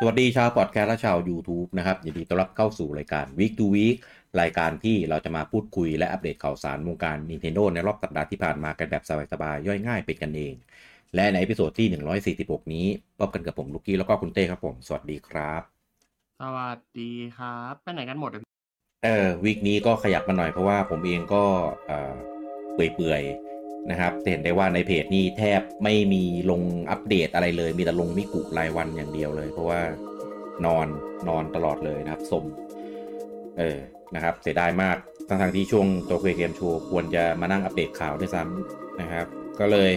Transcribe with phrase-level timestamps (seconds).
[0.00, 3.96] สวัสดีชาวพอดแคสต์และชาว YouTube นะครับยินดีต้อนรับเข้าสู่รายการ Week to Week
[4.40, 10.54] รายการที่เราจะมาพูดคุยและอัปเดตข่าวสารวงการ Nintendo ในรอบสัปดาห์ที่ผ่านมากันแบบสบายๆย่อยง่ายเป็นกันเอง
[11.14, 11.86] และใน episode ที่
[12.34, 12.86] 146 นี้
[13.18, 15.62] พบกันกับผมลูกี้แล้วก็คุณเต้ครับผม สวัสดีครับ
[16.40, 18.42] สวัสดีครับไปไหนกันหมดอะ
[19.04, 21.44] เออ week นี้ก็ขยับมาหน่อยเพราะว่าผมเองก็
[21.86, 22.14] เอ่อ
[22.74, 23.47] เปื่อยๆ
[23.90, 29.80] นะครับแต่เห็นได้ว่าในเพจนี่แทบไม่มีลงอัปเดตอะไรเลย มีแต่ลงมิกุรายวันอย่างเดียวเลย เพราะว่า
[30.66, 30.86] นอน
[31.28, 32.44] นอนตลอดเลยนะครับสม
[33.58, 33.78] เออ
[34.14, 34.96] นะครับ เสียดายมาก
[35.28, 39.26] ทั้งๆที่ช่วงตัวเกมโชว์ควรจะมานั่งอัปเดตข่าวด้วยซ้ำนะครับ
[39.60, 39.90] ก็เลย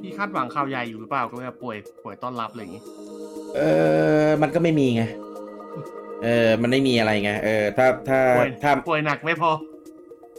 [0.00, 2.82] พี่คาดหวังข่าวใหญ่อยู่หรือเปล่าก็แบบป่วยป่วยต้อนรับอะไรอย่างงี้
[3.56, 3.60] เอ
[4.24, 5.02] อมันก็ไม่มีไง
[6.24, 9.50] เออมันไม่มีอะไรไงเออถ้าถ้าป่วยถ้าป่วยหนักไม่พอ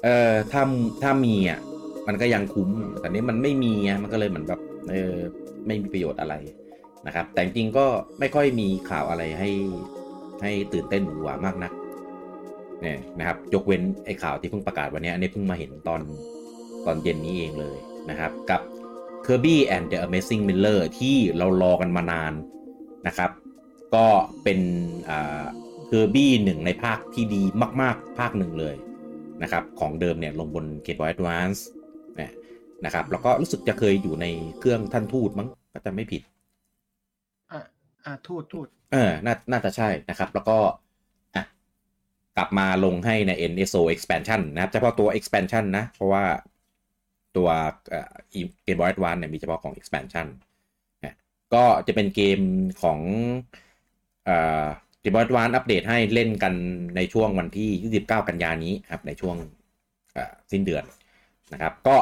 [0.05, 0.62] เออถ้า
[1.02, 1.60] ถ้ามีอะ
[2.07, 5.13] มันก็ยังคุ้ม แต่นี้มันไม่มีไงมันก็เลยเหมือนแบบเออ
[5.67, 6.35] ไม่มีประโยชน์อะไร
[7.07, 7.85] นะครับ แต่จริงก็
[8.20, 9.49] ไม่ค่อยมีข่าวอะไรให้
[10.41, 11.71] ให้ตื่นเต้นหรือหวามากนัก
[12.81, 16.01] เนี่ยนะครับยกเว้นไอ้ข่าวที่เพิ่งประกาศวันนี้อันนี้เพิ่งมาเห็นตอน
[16.85, 17.77] ตอนเย็นนี้เองเลย
[18.09, 18.61] นะครับ กับ
[19.26, 22.33] Kirby and the Amazing Miller ที่เรารอกันมานาน
[23.07, 23.31] นะครับ
[23.95, 24.05] ก็
[24.43, 24.59] เป็น
[25.09, 25.43] อ่า
[25.89, 27.43] Kirby หนึ่งในภาคที่ดี
[27.81, 28.76] มาก ๆ ภาคหนึ่งเลย
[29.43, 31.59] นะครับ ของเดิมเนี่ยลงบน Game Boy Advance
[32.76, 34.26] นี่ยนะครับแล้วก็รู้สึกจะเคยอยู่ใน
[34.59, 36.21] เครื่องท่านทูตมั้งก็จะไม่ผิด
[37.51, 37.62] อะ
[38.05, 40.57] อะทูดทูดเออน่าน่าจะใช่นะครับ แล้วก็
[41.35, 41.43] อะ
[42.37, 46.23] กลับมาลงให้ใน NSO expansion นะครับเฉพาะตัว expansion นะ เพราะว่า
[47.37, 47.49] ตัว
[47.90, 48.13] เอ่อ
[48.65, 50.27] Game Boy Advance เนี่ยมีเฉพาะของ expansion
[51.04, 51.15] นะ
[51.54, 52.39] ก็จะเป็นเกม
[52.82, 52.99] ของ
[54.26, 54.65] เอ่อ
[55.04, 56.54] Game Boy Advance อัปเดตให้เล่นกัน
[56.95, 57.70] ในช่วงวันที่
[58.04, 59.35] 29 กันยานี้ครับ ในช่วง
[60.13, 60.84] เอ่อสิ้นเดือน
[61.54, 61.98] นะครับ ก็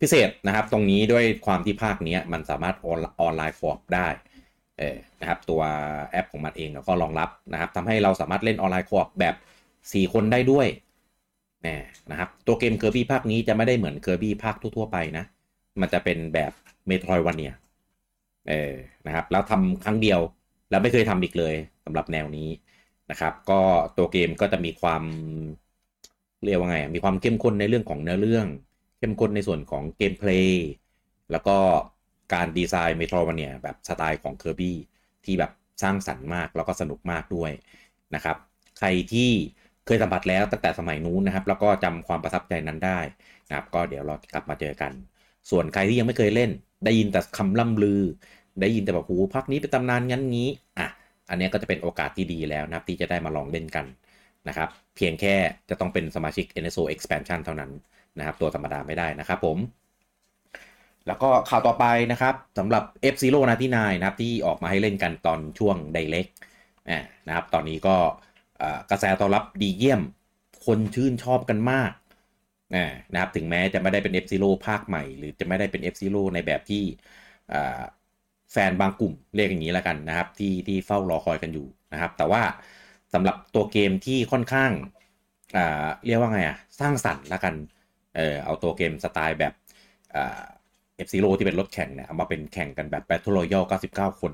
[0.00, 2.88] พิเศษนะครับ ตรงนี้ด้วยความที่ภาคนี้มันสามารถอ
[3.26, 4.08] อนไลน์ฟอร์ได้
[4.78, 5.62] เออนะครับตัว
[6.12, 9.34] แอปของมันเองก็รองรับนะครับทำให้เราสามารถเล่นออนไลน์ co-op แบบ
[9.74, 10.66] 4 คนได้ด้วย
[11.62, 11.76] แน่
[12.10, 15.24] นะครับตัวเกม Kirby ภาคนี้จะไม่ได้เหมือน Kirby ภาคทั่วๆไปนะ
[15.80, 16.52] มันจะเป็นแบบ
[16.86, 17.52] Metroidvania
[18.48, 18.72] เออ
[19.06, 20.20] นะครับแล้วทำครั้งเดียว
[20.70, 21.54] แล้วไม่เคยทำอีกเลย
[21.84, 22.48] สำหรับแนวนี้
[23.10, 23.60] นะครับ ก็
[23.98, 25.02] ตัวเกมก็จะมีความ
[26.44, 28.46] เรียกว่าไง มีความเข้มข้นในเรื่องของเนื้อเรื่อง
[29.06, 30.68] เข้มข้นในส่วนของ gameplay
[31.30, 31.56] แล้วก็
[32.34, 34.76] การดีไซน์เมโทรว a เนียแบบสไตล์ของเคอร์บี้
[35.24, 35.52] ที่แบบ
[35.82, 37.52] สร้างสรรค์มากแล้วก็สนุกมากด้วย
[38.14, 38.36] นะครับ
[38.78, 39.30] ใครที่
[39.86, 43.00] เคยสัมผัสแล้วตั้งแต่สมัยนู้นนะครับ แล้วก็จำความประทับใจนั้นได้
[43.48, 44.92] นะครับ ก็เดี๋ยวเรากลับมาเจอกัน
[45.50, 46.50] ส่วนใครที่ยังไม่เคยเล่น
[46.84, 48.02] ได้ยินแต่คำล่ำลือ
[48.60, 50.86] ได้ยินแต่แบบโอ้พักนี้เป็นตำนานงั้นงี้อะ
[51.30, 53.86] อันนี้ก็จะเป็นโอกาสที่ดีแล้วนะครับที่จะได้มาลองเล่นกัน
[54.48, 55.34] นะครับ เพียงแค่
[55.68, 57.70] จะต้องเป็นสมาชิก NSO Expansion เท่านั้น
[58.18, 59.58] นะครับตัวธรรมดาไม่ได้นะครับผม
[61.06, 66.30] แล้วก็ข่าวต่อไปนะครับสำหรับ F Zero นาที่นายนะครับที่ออกมาให้เล่นกันตอนช่วง Direct
[66.90, 67.96] อ่านะครับตอนนี้ก็
[68.90, 70.02] กระแสตอบรับดีเยี่ยม
[70.66, 71.92] คนชื่นชอบกันมาก
[73.12, 76.84] นะครับถึงแม้จะไม่ได้เป็น F Zero ภาคใหม่ หรือจะไม่ได้เป็น F Zero ในแบบที่
[78.52, 82.42] แฟนบางกลุ่มเรียกอย่างนี้แล้วกันนะครับที่ที่เฝ้ารอคอยกันอยู่นะครับ แต่ว่า
[83.14, 84.70] สำหรับตัวเกมที่ค่อนข้าง
[86.06, 87.54] เรียกว่าไงอะสร้างสรรค์แล้วกัน
[88.16, 89.52] เออเอาตัวเกมสไตล์แบบ
[90.14, 90.42] อ่า
[90.96, 94.32] F Zero ที่เป็นรถแข่งเนี่ยเอามาเป็นแข่งกันแบบ Battle Royale 99 คน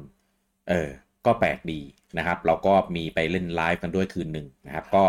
[0.71, 0.89] เออ
[1.27, 1.81] ก็แปลกดี
[2.19, 5.05] นะครับเราก็มีไปเล่นไลฟ์กันด้วยคืนหนึ่งนะครับก็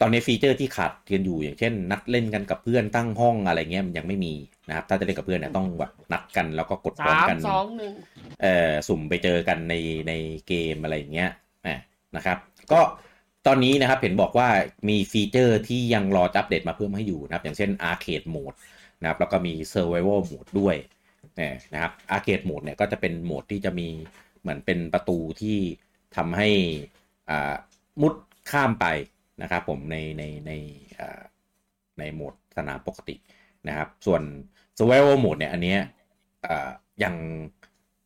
[0.00, 4.34] ตอนนี้ฟีเจอร์ที่ขาดกันอยู่อย่างเช่น นัดเล่นกันกับเพื่อนตั้งห้องอะไรเงี้ยมันยังไม่มี
[4.68, 7.92] นะครับ ถ้าจะเล่นกับเพื่อนเนี่ยต้องแบบนัดกันแล้วก็กดพร้อสามมกันสองหนึ่ง
[8.42, 9.74] เอ่อสุ่มไปเจอกันใน
[10.08, 10.12] ใน
[10.48, 11.30] เกมอะไรอย่างเงี้ย
[11.66, 11.78] นะ
[12.16, 12.38] นะครับ
[12.72, 12.80] ก็
[13.46, 14.48] ตอนนี้นะครับเห็นบอกว่า
[14.88, 18.56] มีฟีเจอร์ที่ยังรอจะอัปเดตมาเพิ่มให้อยู่นะครับ อย่างเช่น Arcade Mode
[19.00, 20.76] นะครับแล้วก็มี Survival Mode ด้วย
[21.72, 23.88] นะครับ Arcade Mode เนี่ยก็จะเป็นโหมดที่จะมี
[24.40, 25.58] เหมือนเป็นประตูที่
[26.16, 26.48] ทำให้
[27.30, 27.54] อ่า
[28.00, 28.14] มุด
[28.50, 28.86] ข้ามไป
[29.42, 30.52] นะครับผมในในใน
[31.98, 33.16] ในโหมดสนามปกติ
[33.68, 34.22] นะครับ ส่วน
[34.78, 35.80] Survival Mode เนี่ยอันเนี้ย
[36.46, 36.68] อ่า
[37.04, 37.14] ยัง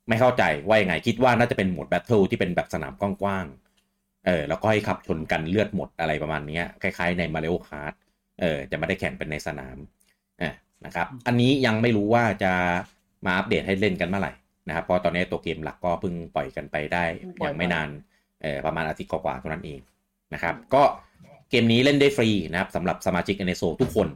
[0.09, 3.70] ไม่เข้าใจว่ายังไงคิดว่าน่าจะเป็นโหมด Battle ที่เป็นแบบสนามกว้างๆ
[4.27, 7.95] เออแล้วก็ให้ขับชนกันเลือดหมดอะไรประมาณเนี้ยคล้ายๆใน Mario Kart
[8.41, 9.77] เออจะไม่ได้แข่งเป็นในสนาม
[10.43, 10.53] อ่า
[10.87, 12.53] นะครับ อันนี้ยังไม่รู้ว่าจะ
[13.27, 14.33] มาอัปเดตให้เล่นกันเมื่อไหร่
[14.69, 17.05] นะครับ เพราะตอนนี้ตัวเกมหลักก็เพิ่งปล่อยกันไปได้
[17.43, 17.89] อย่างไม่นาน
[18.43, 19.81] เออประมาณอาทิตย์กว่าๆเท่านั้นเอง
[20.35, 20.83] นะครับ ก็
[21.51, 24.09] เกมนี้เล่นได้ฟรีนะครับสำหรับสมาชิก NSO ทุกคน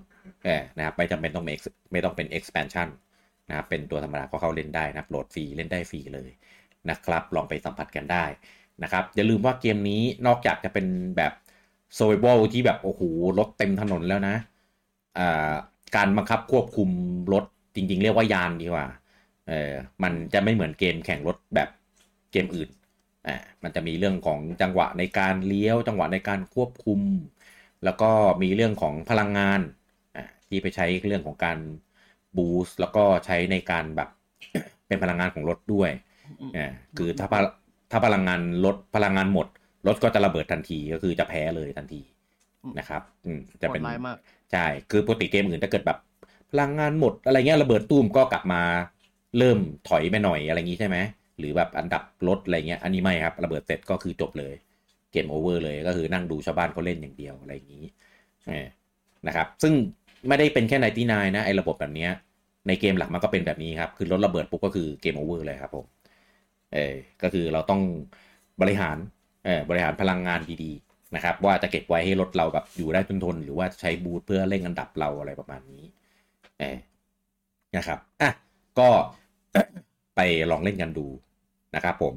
[0.44, 2.88] เออนะครับไม่จำเป็นต้องเป็น ex- ไม่ต้องเป็น expansion
[3.48, 6.30] นะครับเป็นตัวธรรมดาก็เข้าเล่นได้นะครับโหลดฟรีเล่นได้ฟรีเลย
[6.90, 8.24] นะครับ ลองไปสัมผัสกันได้
[8.82, 10.86] นะครับอย่าลืมว่าเกมนี้นอกจากจะเป็น
[11.16, 11.32] แบบ
[11.96, 13.02] survival ที่แบบโอ้โห
[13.38, 14.36] รถเต็มถนนแล้วนะ
[15.96, 16.90] การบังคับควบคุม
[17.32, 17.44] รถ
[17.74, 18.86] จริง ๆ เรียกว่ายานดีกว่า
[19.48, 19.72] เออ
[20.02, 21.68] มันจะไม่เหมือนเกมแข่งรถแบบ
[22.32, 22.68] เกมอื่น
[23.26, 27.00] อ่ามันจะมีเรื่องของจังหวะในการเลี้ยว จังหวะในการควบคุม
[27.84, 28.10] แล้วก็
[28.42, 29.60] มีเรื่องของพลังงาน
[30.16, 31.58] อ่าที่ไปใช้เรื่องของการ
[32.36, 34.08] บูสต์แล้วก็ใช้ในการแบบ
[34.86, 35.90] เป็นพลังงานของรถด้วย
[36.56, 37.28] อ่าคือถ้า
[37.94, 39.46] ถ้าพลังงานลดพลังงานหมด
[39.86, 42.00] รถก็จะระเบิดทันทีก็คือจะแพ้เลยทันที
[42.64, 44.16] อืมนะครับ อืมจะเป็นโหดร้ายมาก
[44.52, 45.98] ใช่คือปกติเกมอื่นถ้าเกิดแบบ
[46.50, 48.62] พลังงานหมดอะไรเงี้ยระเบิดตูมก็กลับมา
[49.38, 49.58] เริ่ม
[49.88, 50.96] ถอยไปหน่อยอะไรอย่างงี้ใช่ไหม
[51.38, 54.54] หรือแบบอันดับลดอะไรเงี้ยอันนี้ไม่ครับระเบิดเสร็จก็คือจบเลย
[55.12, 57.84] เกมโอเวอร์เลยก็คือนั่งดูชาวบ้านเขาเล่นอย่างเดียวอะไรอย่างนี้
[58.46, 58.66] เออ
[59.26, 59.72] นะครับ ซึ่ง
[60.28, 62.10] ไม่ได้เป็นแค่ในที่นายนะไอ้ระบบแบบเนี้ย
[62.68, 65.84] ในเกมหลักมันก็เป็นแบบนี้ครับ คือรถระเบิดปุ๊บก็คือเกมโอเวอร์เลยครับผม
[66.74, 67.82] เออก็คือเราต้อง
[68.60, 68.96] บริหาร
[69.44, 75.82] เออบริหารพลังงานดีๆนะครับ ว่าจะเก็บไว้ให้รถเราแบบอยู่ได้ทนทนๆหรือว่าใช้บูทเพื่อเร่งอันดับเราอะไรประมาณนี้
[76.58, 76.76] เออ
[77.76, 78.30] นะครับอะ
[78.78, 78.90] ก็
[80.16, 81.06] ไปลองเล่นกันดู
[81.74, 82.14] นะครับผม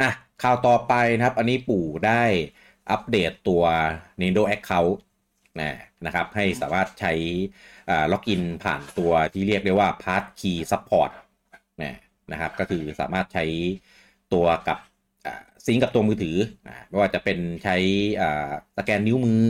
[0.00, 0.10] อะ
[0.42, 2.22] ข่าวต่อไปนะครับ อันนี้ปู่ได้
[2.90, 3.62] อัปเดตตัว
[4.20, 4.96] Nintendo Account
[5.60, 5.72] นะ
[6.06, 7.12] นะครับให้สามารถใช้
[8.12, 11.10] ล็อกอินผ่านตัวที่เรียกได้ว่า Pass Key Support
[11.82, 11.94] นะ
[12.32, 13.44] นะครับ ก็คือสามารถใช้
[14.32, 14.78] ตัวกับ
[15.66, 16.36] sync กับตัวมือถือ
[16.88, 17.76] ไม่ว่าจะเป็นใช้
[18.76, 19.44] สแกนนิ้วมือ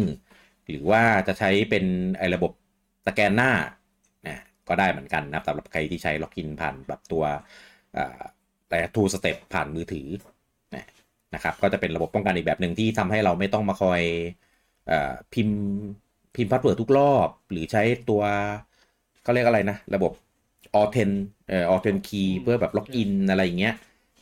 [0.68, 1.84] หรือว่าจะใช้เป็น
[2.18, 2.52] ไอ้ระบบ
[3.06, 3.50] สแกนหน้า
[4.68, 7.24] ก็ได้เหมือนกันนะครับสำหรับใครที่ใช้ล็อกอินผ่านแบบตัว
[8.68, 10.06] แต่ two step ผ่านมือถือ
[11.34, 14.02] นะครับก็จะเป็นระบบป้องกันอีกแบบหนึ่งที่ทำให้เราไม่ต้องมาคอย
[14.90, 14.90] อ
[15.32, 15.58] พิมพ์
[16.34, 18.22] พิมพ์ password ทุกรอบ หรือใช้ตัว
[19.22, 20.12] เขาเรียกอะไรนะ ระบบ
[20.74, 21.10] authen
[21.50, 23.74] เอ่อ authen key เพื่อแบบล็อกอินอะไรอย่างเงี้ย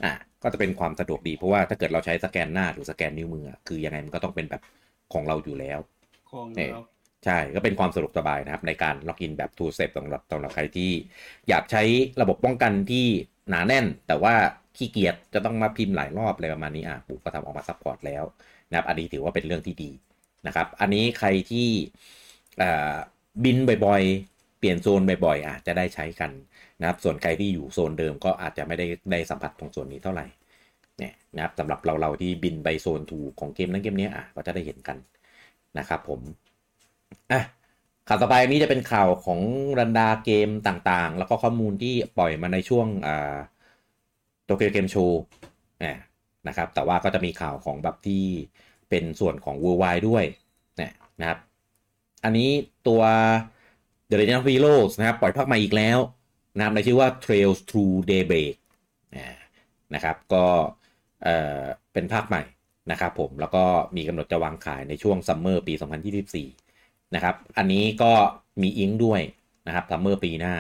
[0.05, 4.63] อะก็จะเป็นความสะดวกดีเพราะว่าถ้าเกิดเราใช้สแกนหน้าหรือสแกนนิ้วมืออะคือยังไงมันก็ต้องเป็นแบบ
[5.13, 5.79] ของเราอยู่แล้ว
[6.31, 6.81] ของเออแล้ว
[7.25, 10.91] ใช่ก็เป็นความสะดวกสบายนะครับในการล็อกอินแบบ two step สำหรับสำหรับใครที่
[11.49, 11.83] อยากใช้
[12.21, 13.07] ระบบป้องกันที่
[13.51, 14.35] หนาแน่น แต่ว่า
[14.77, 18.25] ขี้เกียจจะต้องมาพิมพ์หลายรอบอะไรประมาณนี้อะปู่ก็ทำออกมา support แล้ว
[18.71, 19.91] นะครับอันนี้ถือว่าเป็นเรื่องที่ดี
[20.47, 21.69] นะครับ อันนี้ใครที่
[22.63, 22.97] อ่า
[23.45, 26.31] บินบ่อยๆ เปลี่ยนโซนบ่อยๆอาจจะได้ใช้กัน
[26.81, 30.27] นะครับ ส่วนใครที่อยู่โซนเดิมก็อาจจะไม่ได้ได้สัมผัสตรงส่วนนี้เท่าไหร่
[30.99, 34.99] เนี่ยนะครับสำหรับเราเราที่บินไปโซนถูกของเกมนั้นเกมนี้อะก็จะได้เห็นกัน
[35.79, 36.21] นะครับผม
[37.33, 37.43] อะ
[38.09, 39.41] ข่าวต่อไปนี้จะเป็นข่าวของ
[39.79, 43.37] รันดาเกมต่างๆ แล้วก็ข้อมูลที่ปล่อยมาในช่วงอ่า
[44.45, 45.21] โตเกียวเกมโชว์
[46.49, 48.25] นะครับ แต่ว่าก็จะมีข่าวของแบบที่
[48.91, 50.25] เป็นส่วนของ Worldwide ด้วย
[50.81, 51.39] นะนะครับ
[52.25, 52.51] อันนี้
[52.89, 53.03] ตัว
[54.09, 55.99] The Legend of Heroes นะครับ ปล่อยภาคใหม่อีกแล้ว
[56.57, 58.57] นะครับในชื่อว่า Trails Through Daybreak
[59.95, 60.45] นะครับ ก็
[61.25, 61.63] เอ่อ
[61.93, 62.43] เป็นภาคใหม่
[62.91, 63.65] นะครับผมแล้วก็
[63.97, 65.75] มีกำหนดจะวางขายในช่วง summer ปี
[66.45, 68.13] 2024 นะครับ อันนี้ก็
[68.63, 69.21] มี Eng ด้วย
[69.67, 70.55] นะครับ summer ปีหน้า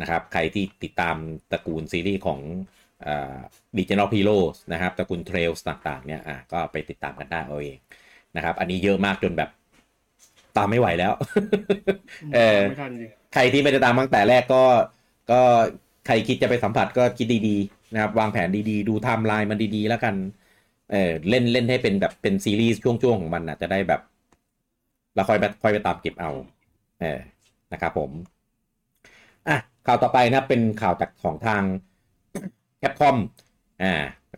[0.00, 1.16] นะครับใครที่ติดตาม
[1.50, 2.40] ตระกูลซีรีส์ของ
[3.78, 7.78] The Legend of Heroes นะครับตระกูล Trails ต่างๆเนี่ยอะก็ไปติดตามกันได้เอาเอง
[8.36, 9.50] นะครับ อันนี้เยอะมากจนแบบ
[10.56, 11.12] ตามไม่ไหวแล้ว
[12.34, 14.62] เออไม่ทันจริงใครที่ไม่ได้ตามตั้งแต่แรกก็
[15.30, 15.40] ก็
[16.06, 20.14] ใครคิดจะไปสัมผัสก็คิดดีๆนะครับ วางแผนดีๆ ดูไทม์ไลน์มันดีๆ แล้วกัน
[20.90, 24.00] เออเล่นเล่นให้เป็นแบบเป็นซีรีส์ช่วงๆของมันนะจะได้แบบ
[25.14, 26.30] เราค่อยไปค่อยไปตามเก็บเอา
[27.00, 27.18] เออ
[27.72, 28.10] นะครับผม
[29.48, 29.56] อะ
[29.86, 31.62] ข่าวต่อไปนะเป็นข่าวจากของทาง
[32.78, 33.16] Capcom
[33.82, 33.94] อ่า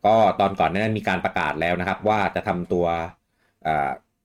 [0.07, 2.87] ก็ตอนก่อนหน้านั้นมีการประกาศแล้วนะครับ ว่าจะทำตัว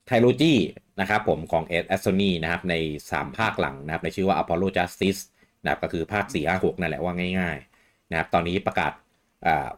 [0.06, 0.54] trilogy
[1.02, 2.76] นะครับผมของ Ace Attorney นะครับใน
[3.08, 5.22] 3 ภาคหลังนะครับ ในชื่อว่า Apollo Justice
[5.68, 8.92] นะครับก็คือภาค 4 5 6 นั่นแหละว่าง่ายๆนะครับตอนนี้ประกาศ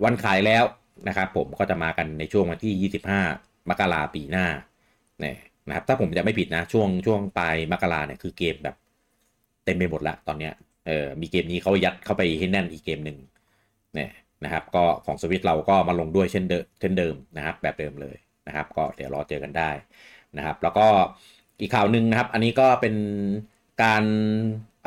[0.03, 0.63] วันขายแล้ว
[1.07, 2.91] นะครับผมก็จะมากันในช่วงวันที่
[3.31, 4.47] 25 มกราปีหน้า
[5.21, 8.75] เนี่ยนะครับถ้าผมจะไม่ผิดนะช่วงช่วงปลายมกราเนี่ยคือเกมแบบ
[9.65, 10.53] เต็มไปหมดละตอนเนี้ย
[10.87, 13.17] เออมีเกมนี้เขายัดเข้าไปให้แน่นอีกเกมหนึ่ง
[13.95, 14.11] เนี่ย
[14.43, 18.15] นะครับก็ของสวิตเราก็มาลงด้วยเช่นเดิมเช่นเดิมนะครับแบบเดิมเลย
[18.47, 19.71] นะครับ ก็เดี๋ยวรอเจอกันได้
[20.37, 20.87] นะครับ แล้วก็
[21.59, 22.95] อีกข่าวหนึ่งนะครับ อันนี้ก็เป็น
[23.83, 24.03] การ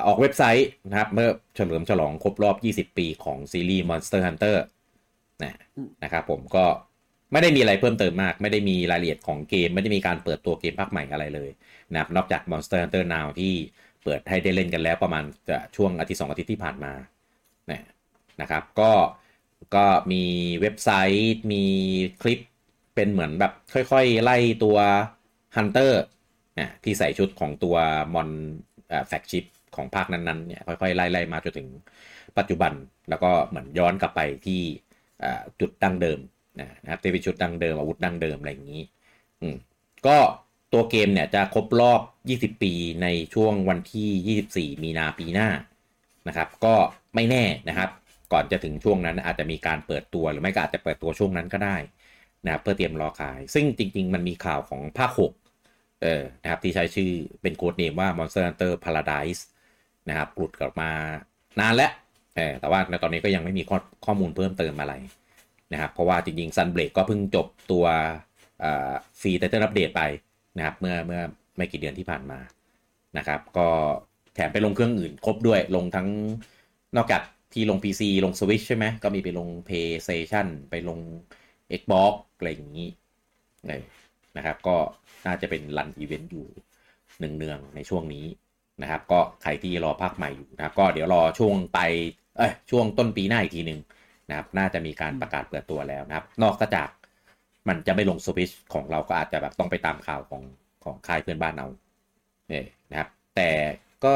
[0.06, 2.56] ออกเว็บไซต์นะครับ เมื่อเฉลิมฉลองครบรอบ
[2.92, 4.56] 20 ปีของซีรีส์ Monster Hunter
[5.42, 5.54] นะ
[6.04, 6.64] นะครับผมก็
[7.32, 11.50] ไม่ได้มีอะไรเพิ่มเติมมาก ไม่ได้มีรายละเอียดของเกม ไม่ได้มีการเปิดตัวเกมภาคใหม่อะไรเลย
[11.92, 13.52] นะครับนอกจาก Monster Hunter Now ที่
[14.04, 16.92] เปิดให้ได้เล่นกันแล้วประมาณจะช่วงอาทิตย์สองอาทิตย์ที่ผ่านมา
[17.71, 17.80] นะ
[18.40, 18.92] นะครับก็
[19.76, 20.25] ก็มี
[20.61, 21.64] เว็บไซต์มี
[22.23, 22.40] คลิป
[22.94, 24.78] เป็นเหมือนแบบค่อยๆ ไล่ตัว
[25.56, 25.92] Hunter
[26.61, 27.76] นะที่ใส่ชุดของตัว
[28.14, 28.30] มอน
[29.09, 29.44] แฟกชิป
[29.76, 31.69] ของภาคนั้นๆเนี่ยค่อยๆไล่ๆมาจนถึง
[32.38, 32.73] ปัจจุบัน
[33.09, 34.61] แล้วก็เหมือนย้อนกลับไปที่
[35.61, 36.19] จุดดั้งเดิม
[36.61, 38.83] นะครับที่เป็นชุดดั้งเดิมอาวุธดั้งเดิมอะไรอย่างนี้
[39.41, 39.57] อืม
[40.07, 40.17] ก็
[40.73, 42.00] ตัวเกมเนี่ยจะครบรอบ
[42.57, 45.49] 20 ปีในช่วงวันที่ 24 มีนาปีหน้า
[46.29, 46.75] นะครับ ก็
[47.14, 47.91] ไม่แน่นะครับ
[48.33, 51.76] ก่อนจะถึงช่วงนั้นอาจจะมีการเปิดตัวหรือไม่ก็อาจจะเปิดตัวช่วงนั้นก็ได้
[52.45, 55.11] นะครับเพื่อเตรียมรอขาย ซึ่งจริง ๆ มันมีข่าวของภาค
[55.57, 57.11] 6 เออนะครับที่ใช้ชื่อ
[57.43, 59.41] เป็นโค้ดเนมว่า Monster Hunter Paradise
[60.09, 60.90] นะครับหลุดกลับมา
[61.61, 61.92] นานแล้ว
[62.61, 64.94] แต่ว่าในตอนนี้ก็ยังไม่มีข้อข้อมูลเพิ่มเติมอะไร
[65.73, 67.85] นะครับเพราะว่าจริงๆ Sunbreak ก็เพิ่งจบตัว
[69.21, 70.02] ฟรีไตเติลอัปเดตไป
[70.56, 71.21] นะครับเมื่อเมื่อ
[71.56, 72.38] ไม่กี่เดือนที่ผ่านมา
[73.18, 73.68] นะครับ ก็
[74.35, 76.09] แถมไปลงเครื่องอื่นครบด้วยลงทั้ง
[76.97, 80.99] นอกจากที่ลง PC ลง Switch ใช่ไหมก็มีไปลง PlayStation ไปลง
[81.80, 82.88] Xbox อะไรอย่างนี้
[84.37, 84.76] นะครับ ก็
[85.26, 86.47] น่าจะเป็นรันอีเวนต์อยู่
[87.21, 88.25] หนึ่งเนืองในช่วงนี้
[88.83, 91.81] นะครับ ก็ใครที่รอภาคใหม่อยู่นะครับ ก็เดี๋ยวรอช่วงไป
[92.37, 93.81] เอ้ยช่วงต้นปีหน้าอีกทีหนึ่ง
[94.29, 96.88] นะครับ น่าจะมีการประกาศเปิดตัวแล้วนะครับ นอกจาก
[97.69, 100.43] มันจะไม่ลงสวิชของเราก็อาจจะแบบต้องไปตามข่าวของ
[100.85, 101.69] ของค่ายเพื่อนบ้านเอา
[102.49, 103.50] เนี่ยนะครับ แต่
[104.05, 104.14] ก็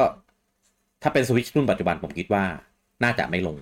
[1.03, 2.45] ถ้าเป็นสวิชรุ่นปัจจุบันผมคิดว่า
[3.05, 3.57] น่าจะไม่ลง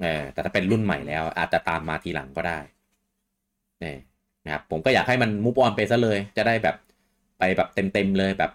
[0.00, 2.58] เออแต่ถ้าเป็นรุ่นใหม่แล้ว อาจจะตามมาทีหลังก็ได้
[3.80, 3.98] เนี่ย
[4.44, 6.76] นะครับ ผมก็อยากให้มันมูฟออนไปซะเลย จะได้แบบ
[7.38, 8.52] ไปแบบเต็มๆเลยแบบ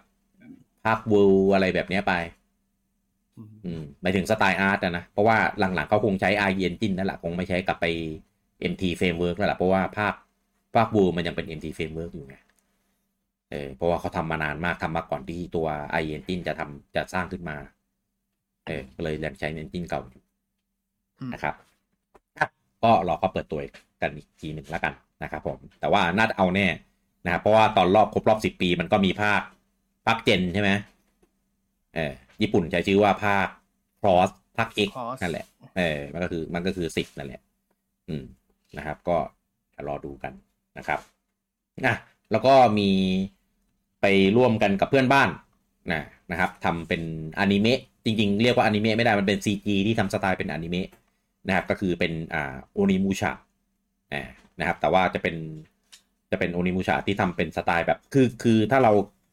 [0.84, 1.24] ภาควู
[1.54, 2.14] อะไรแบบนี้ไป
[3.64, 7.86] อืมหมายถึงสไตล์อาร์ตนะ เพราะว่าหลังๆเขาคงใช้ i Engine นั่นแหละ คงไม่ใช้กลับไป
[8.72, 10.14] MT Framework แล้วแหละเพราะว่าภาค
[10.74, 12.36] ภาควูมันยังเป็น MT Framework อยู่ไง
[13.50, 15.66] เออเพราะว่าเขาทำมานานมากทำมาก่อนที่ตัว
[16.00, 17.56] i Engine จะทำจะสร้างขึ้นมา
[18.66, 20.22] เออก็เลยยังใช้ Engine เก่าอยู่
[21.32, 21.54] นะครับ
[22.82, 23.60] ก็รอเขาเปิดตัว
[24.02, 26.66] กันอีกทีหนึ่งแล้วกันนะครับผม แต่ว่าน่าจะเอาแน่
[27.24, 29.40] นะครับเพราะว่าตอนรอบครบรอบสิบปีมันก็มีภาค
[30.06, 30.70] ภาคเจนใช่ไหม
[31.94, 33.48] เออญี่ปุ่นใช้ชื่อว่าภาค
[34.02, 34.88] cross ภาค X
[35.22, 37.40] นั่นแหละ เออมันก็คือมันก็คือสิบนั่นแหละ
[38.08, 38.24] อืม
[38.76, 39.16] นะครับ ก็
[39.88, 40.32] รอดูกัน
[40.78, 41.00] นะครับ
[41.86, 41.94] นะ
[42.32, 42.90] แล้วก็มี
[44.00, 44.06] ไป
[44.36, 45.28] ร่วมกันกับเพื่อนบ้าน
[45.92, 47.02] นะนะครับทำเป็น
[47.38, 50.88] อนิเมะจริง ๆ เรียกว่าอนิเมะไม่ได้มันเป็น CG ที่ทำสไตล์เป็นอนิเมะ
[51.48, 53.32] นะครับก็คือเป็นอ่าโอนิมูชะ
[54.60, 55.36] นะครับแต่ว่าจะเป็น
[56.30, 58.92] จะเป็นโอนิมูชะที่ทำเป็นสไตล์แบบคือคือถ้าเรา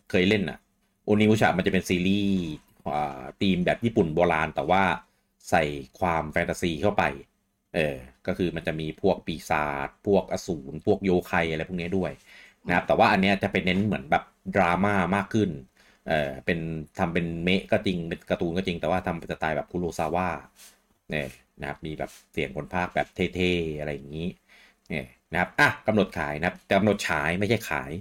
[0.10, 0.60] เคยเล่นอะ
[1.06, 2.42] โอนิมูชะมันจะเป็นซีรีส์
[3.42, 4.84] ธีมแบบญี่ปุ่นโบราณ แต่ว่า
[5.50, 5.63] ใส่
[6.00, 7.04] ความแฟนตาซีเข้าไป
[7.75, 7.96] เออ
[8.28, 12.12] ก็คือมันจะมีพวกปีศาจ พวกอสูร พวกโยคายอะไรพวกนี้ด้วย
[12.68, 14.24] นะครับ แต่ว่าอันเนี้ยจะเป็นเน้นเหมือนแบบ
[14.56, 15.50] ดราม่ามากขึ้น
[16.08, 16.60] เออเป็น
[17.00, 20.28] ทำเป็นเมะก็จริง เป็นการ์ตูนก็จริง แต่ว่าทำเป็นสไตล์แบบคุโรซาวะ
[21.12, 21.30] เนี่ย
[21.62, 24.28] นะครับ มีแบบเสียงคนพากแบบเท่ๆอะไรอย่างนี้
[24.89, 27.92] เนี่ยนะครับ อะกำหนดขายนะครับกำหนดฉายไม่ใช่ขาย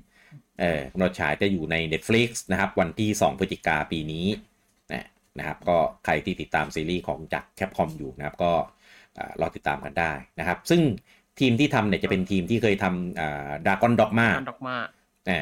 [0.60, 4.26] เออกำหนดฉายจะอยู่ใน Netflix นะครับ วันที่ 2 พฤศจิกาปีนี้
[5.38, 8.52] นะครับก็ใครที่ติดตามซีรีส์ของจาก Capcom อยู่นะครับก็
[9.40, 10.80] รอติดตามกันได้นะครับ ซึ่ง
[11.40, 14.76] ทีมที่ทำเนี่ยจะเป็นทีมที่เคยทำ Dragon's Dogma Dogma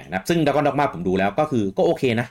[0.09, 2.29] นะครับซึ่ง Dragon's Dogma ผมดูแล้วก็คือก็โอเคนะ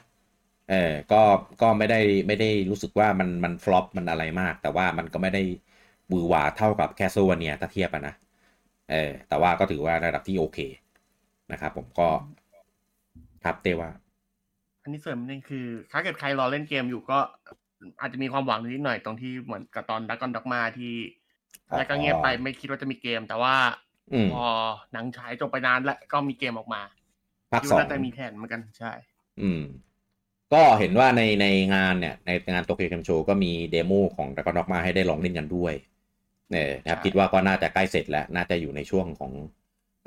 [0.71, 1.21] เออก็
[1.61, 5.43] ก็ไม่ได้ไม่ได้รู้สึกว่ามันมัน flop มันอะไรมาก แต่ว่ามันก็ไม่ได้
[6.11, 8.15] หวือหวาเท่ากับ Castlevania ถ้าเทียบนะ
[8.91, 10.59] เออแต่ว่าก็ถือว่าระดับที่โอเค
[11.51, 12.07] นะครับผมก็
[13.45, 13.89] ครับเตว่า
[14.81, 17.17] อันนี้เสริมนึงคือ ถ้าเกิดใครรอเล่นเกมอยู่ก็
[18.01, 20.93] อาจจะมีความหวังนิดหน่อยตรงที่เหมือนกับตอนดักกอนด็อกมาที่
[21.77, 23.55] แล้วก็เงียบไปไม่คิดว่าจะมีเกม แต่ว่า
[24.33, 24.45] พอ
[24.93, 26.81] หนังฉายจบไปนานแล้วก็มีเกมออกมา
[27.51, 28.91] ภาคสองแต่มีแผนเหมือนกันใช่
[29.41, 29.63] อืม
[30.53, 35.73] ก็เห็นว่าในในงานเนี่ย ในงานโตเกียวเกมโชว์ก็มีเดโมของดักกอนด็อกมาให้ได้ลองเล่นกันด้วย
[36.51, 39.31] เนี่ยนะครับคิดว่าก็น่าจะใกล้เสร็จแล้ว น่าจะอยู่ในช่วงของ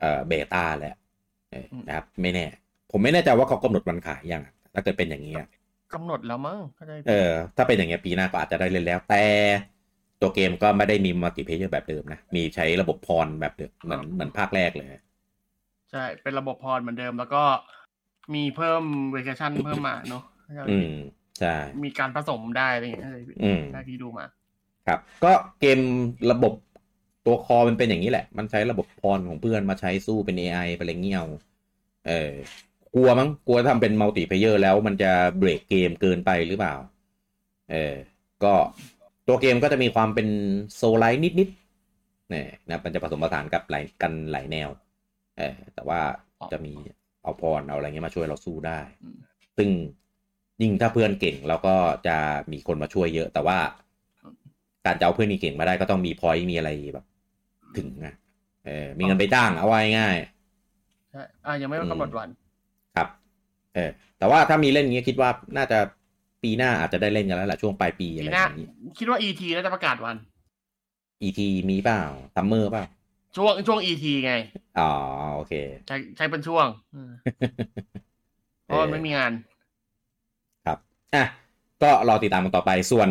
[0.00, 0.97] เอ่อ beta แล้ว
[1.88, 2.47] นะครับ ไม่แน่
[2.90, 4.42] ผมไม่แน่ใจว่าเขากำหนดวันขายยัง
[4.75, 5.35] ถ้าเกิดเป็นอย่างนี้
[5.95, 6.59] กำหนดแล้วมั้ง
[7.09, 9.25] เออ ถ้าเป็นอย่างเงี้ยปีหน้าก็อาจจะได้เล่นแล้ว แต่
[10.21, 14.88] ตัวเกมก็ไม่ได้มี multiplayer แบบเดิมนะ มีใช้ระบบ pawn แบบเดิมเหมือนเหมือนภาคแรกเลย
[15.90, 17.42] ใช่ เป็นระบบ pawn เหมือนเดิมแล้วก็
[18.35, 20.25] มีเพิ่มเวอร์ชันเพิ่มมาเนาะ
[20.71, 20.92] อืม
[21.40, 21.54] ใช่
[21.85, 23.12] มีการผสมได้อะไรอย่างเงี้ย
[23.75, 24.26] ได้ที่ดูมา
[24.87, 25.78] ครับ ก็เกม
[26.33, 26.52] ระบบ
[27.26, 31.21] ตัว core มันเป็นอย่างนี้แหละ มันใช้ระบบ pawn ของเพื่อนมาใช้สู้เป็น AI ไปอะไรเงี้ย
[32.09, 32.33] เออ
[32.95, 36.75] กลัวมั้งกลัวทำเป็น multiplayer แล้วมันจะเบรกเกมเกินไปหรือเปล่า
[37.71, 37.95] เออ
[38.45, 38.54] ก็
[39.28, 40.28] ตัวเกมก็จะมีความเป็น
[40.77, 44.68] souls-like นิดๆเนี่ยนะมันจะผสมผสานกับหลายกันหลายแนว
[45.38, 46.00] เออแต่ว่า
[46.52, 46.73] จะมี
[47.23, 48.80] เอา pawn เอาอะไรเงี้ยมาช่วยเราสู้ได้
[49.57, 49.68] ซึ่ง
[50.62, 51.76] ยิ่งถ้าเพื่อนเก่งเราก็
[52.07, 52.16] จะ
[52.52, 53.59] มีคนมาช่วยเยอะ แต่ว่า
[54.87, 57.07] การจะเอาเพื่อนนี่เก่งมาได้ก็ต้องมีพอยต์มีอะไรแบบ
[57.76, 58.14] ถึงนะ
[58.66, 60.16] เออมีเงินไปจ้างเอาไว้ง่าย
[61.12, 62.48] ใช่อ่ายังไม่กำหนดวันครับ
[63.79, 65.79] เออแต่ว่าถ้ามีเล่นอย่างนี้คิดว่าน่าจะ
[66.43, 68.69] ปีหน้าอาจจะได้เล่นกันแล้วแหละช่วงปลายปีอะไรอย่างนี้
[68.99, 70.17] คิดว่า ET น่าจะประกาศวัน
[71.23, 72.01] ET มีเปล่า
[72.35, 72.85] ซัมเมอร์เปล่า
[73.37, 74.33] ช่วงช่วง ET ไง
[74.79, 74.93] อ๋อ
[75.35, 75.53] โอเค
[75.89, 76.67] ใช้ใช้เป็นช่วง
[78.65, 79.33] เพราะไม่มีงาน
[80.67, 80.79] ครับ
[81.15, 81.25] อะ
[81.83, 83.09] ก็รอติดตามกันต่อไปส่วน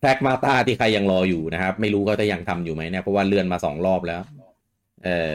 [0.00, 4.20] Pragmata ที่ใครยังรออยู่นะครับ ไม่รู้เขาจะยังทำอยู่ไหมเนี่ยเพราะว่าเลื่อนมาสองรอบแล้ว
[5.04, 5.34] เออ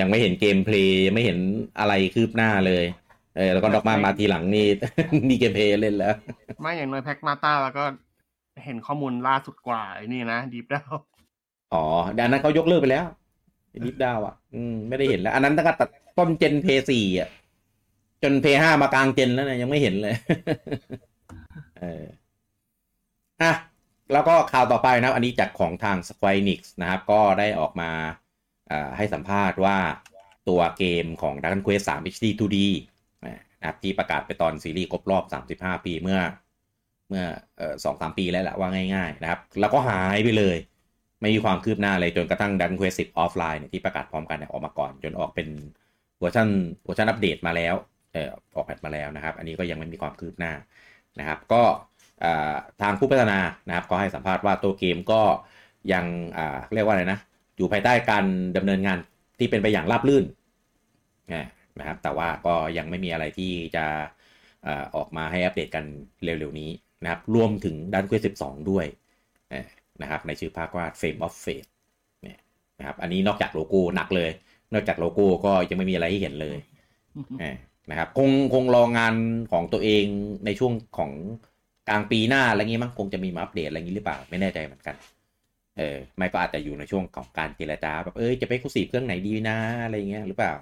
[0.00, 1.38] ยังไม่เห็น gameplay ยังไม่เห็น
[1.78, 2.84] อะไรคืบหน้าเลย
[3.36, 4.66] เออแล้วก็ Dogma มาทีหลังนี่
[5.28, 6.14] มี gameplay เล่นแล้ว
[6.60, 7.84] ไม่อย่างน้อย Pragmata แล้วก็
[8.64, 10.92] เห็นข้อมูลล่าสุดกว่าไอ้นี่นะ Deep Down
[11.74, 11.84] อ๋อ
[12.18, 13.06] ดังนั้นเขายกเลิกไปแล้ว
[13.84, 15.86] ดิฟดาวอะ อืมไม่ได้เห็นแล้ว อันนั้นตั้งแต่
[16.18, 17.28] ต้นเจนเพย์สี่อะ
[18.22, 20.14] จนเพย์ห้ามากลางเจนแล้วเนี่ยยังไม่เห็นเลย
[21.80, 22.04] เออ
[23.42, 23.52] อะ
[24.12, 27.90] แล้วก็ข่าวต่อไปนะอันนี้จากของทาง Square Enix นะครับ ก็ได้ออกมา
[28.96, 29.76] ให้สัมภาษณ์ว่า
[30.48, 32.58] ตัวเกมของ Dragon Quest 3 HD 2D
[33.60, 35.24] นะครับที่ประกาศไปตอนซีรีส์ครบรอบ
[35.58, 36.20] 35 ปีเมื่อ
[37.08, 37.24] เมื่อ
[37.84, 40.56] สองสามปีแล้วแหละว่าง่ายๆนะครับ แล้วก็หายไปเลย
[41.20, 45.48] ไม่มีความคืบหน้าเลยจนกระทั่ง Dragon Quest 10 Offline เนี่ยที่ประกาศพร้อมกันเนี่ยออกมาก่อน จนออกเป็น
[46.18, 46.48] เวอร์ชัน
[46.84, 47.74] เวอร์ชันอัปเดตมาแล้ว
[48.12, 50.52] เออออก patch มาแล้วนะครับ อันนี้ก็ยังไม่มีความคืบหน้า
[51.18, 51.62] นะครับ ก็
[52.82, 53.38] ทางผู้พัฒนา
[53.68, 55.22] นะครับ ก็ให้สัมภาษณ์ว่าตัวเกมก็
[55.92, 56.04] ยัง
[56.74, 57.18] เรียกว่าอะไรนะ
[57.56, 58.24] อยู่ภายใต้การ
[58.56, 58.98] ดำเนินงาน
[59.38, 60.24] ที่เป็นไปอย่างราบรื่น
[61.78, 63.84] นะครับ แต่ว่าก็ยังไม่มีอะไรที่จะ
[64.96, 65.84] ออกมาให้อัปเดตกัน
[66.24, 66.70] เร็วๆนี้
[67.02, 68.86] นะครับ รวมถึง Dragon Quest 12 ด้วย
[70.02, 71.70] นะครับ ในชื่อภาคว่า Flames of Fate
[72.22, 72.38] เนี่ย
[72.78, 74.30] นะครับ อันนี้นอกจากโลโก้หนักเลย
[74.72, 76.58] นอกจากโลโก้ก็ยังไม่มีอะไรให้เห็นเลย
[77.90, 79.14] นะครับคงคงรองาน
[79.52, 80.04] ของตัวเอง
[80.44, 81.12] ในช่วงของ
[81.88, 84.96] กลางปีหน้าอะไรเงี้มั้งคงจะมีมาอัปเดตอะไรงี้หรือเปล่าไม่แน่ใจเหมือนกัน
[85.78, 90.52] เออไม่ก็อาจจะอยู่ในช่วงของการเจรจาแบบเอ้ยจะไป exclusive เครื่องไหนดีนะอะไรเงี้ยหรือเปล่า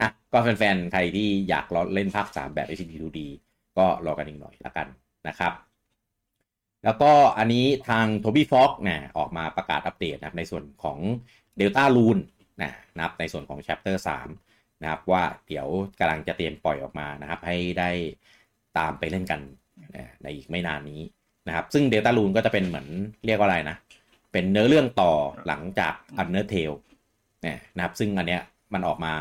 [0.00, 3.20] อะก็แฟนๆ ใครที่อยากรอเล่นภาค 3 แบบ HD 2D
[3.78, 4.86] ก็รอกันอีกหน่อยละกัน
[5.28, 5.52] นะครับ
[6.84, 10.98] แล้วก็อันนี้ทางโทบี้ฟ็อกเนี่ยออกมาประกาศอัปเดตนะครับในส่วนของ
[11.58, 12.18] Delta r u n
[12.62, 13.96] นะนะครับในส่วนของ Chapter
[14.38, 15.66] 3 นะครับ ว่าเดี๋ยว
[15.98, 17.90] กำลังจะเตรียมปล่อยออกมานะครับ ให้ได้
[18.78, 19.40] ตามไปเล่นกัน
[20.22, 21.00] ในอีกไม่นานนี้
[21.46, 22.86] นะครับ ซึ่ง Delta r u n ก็จะเป็นเหมือน
[23.26, 23.76] เรียกว่าอะไรนะ
[24.32, 25.12] เป็นเนื้อเรื่องต่อ
[25.46, 26.76] หลังจาก Undertale
[27.76, 28.42] นะครับซึ่งอันเนี้ย
[28.74, 29.12] มันออกมา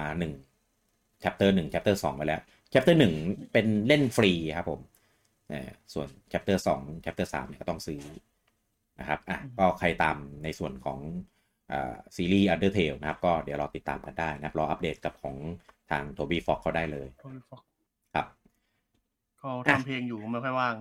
[0.57, 2.41] 1 chapter 1 chapter 2ไปแล้ว
[2.73, 4.79] chapter 1เป็นเล่นฟรีครับผม
[5.93, 8.01] ส่วน chapter 2 chapter 3เนี่ยก็ต้องซื้อ
[8.99, 10.99] นะครับอะก็ใครตามในส่วนของ
[12.15, 15.35] ซีรีส์ Undertale นะครับ ก็เดี๋ยวรอติดตามกันได้นะครับ รออัปเดตกับของ
[15.91, 17.07] ทางโทบี้ฟ็อกเขาได้เลย
[18.13, 18.27] ครับ
[19.39, 20.75] เขาทำเพลงอยู่ไม่ค่อยว่าง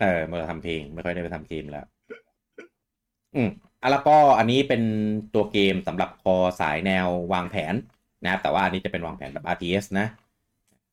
[0.00, 1.86] เออเมื่อทำเพลงไม่ค่อยได้ไปทำเกมแล้ว
[3.34, 3.50] อืม
[3.82, 4.82] อะแล้วก็อันนี้เป็น
[5.34, 7.74] ตัวเกมสำหรับคอสายแนววางแผน
[8.24, 10.06] นะครับแต่ว่าอันนี้จะเป็นวางแผนแบบ RTS นะ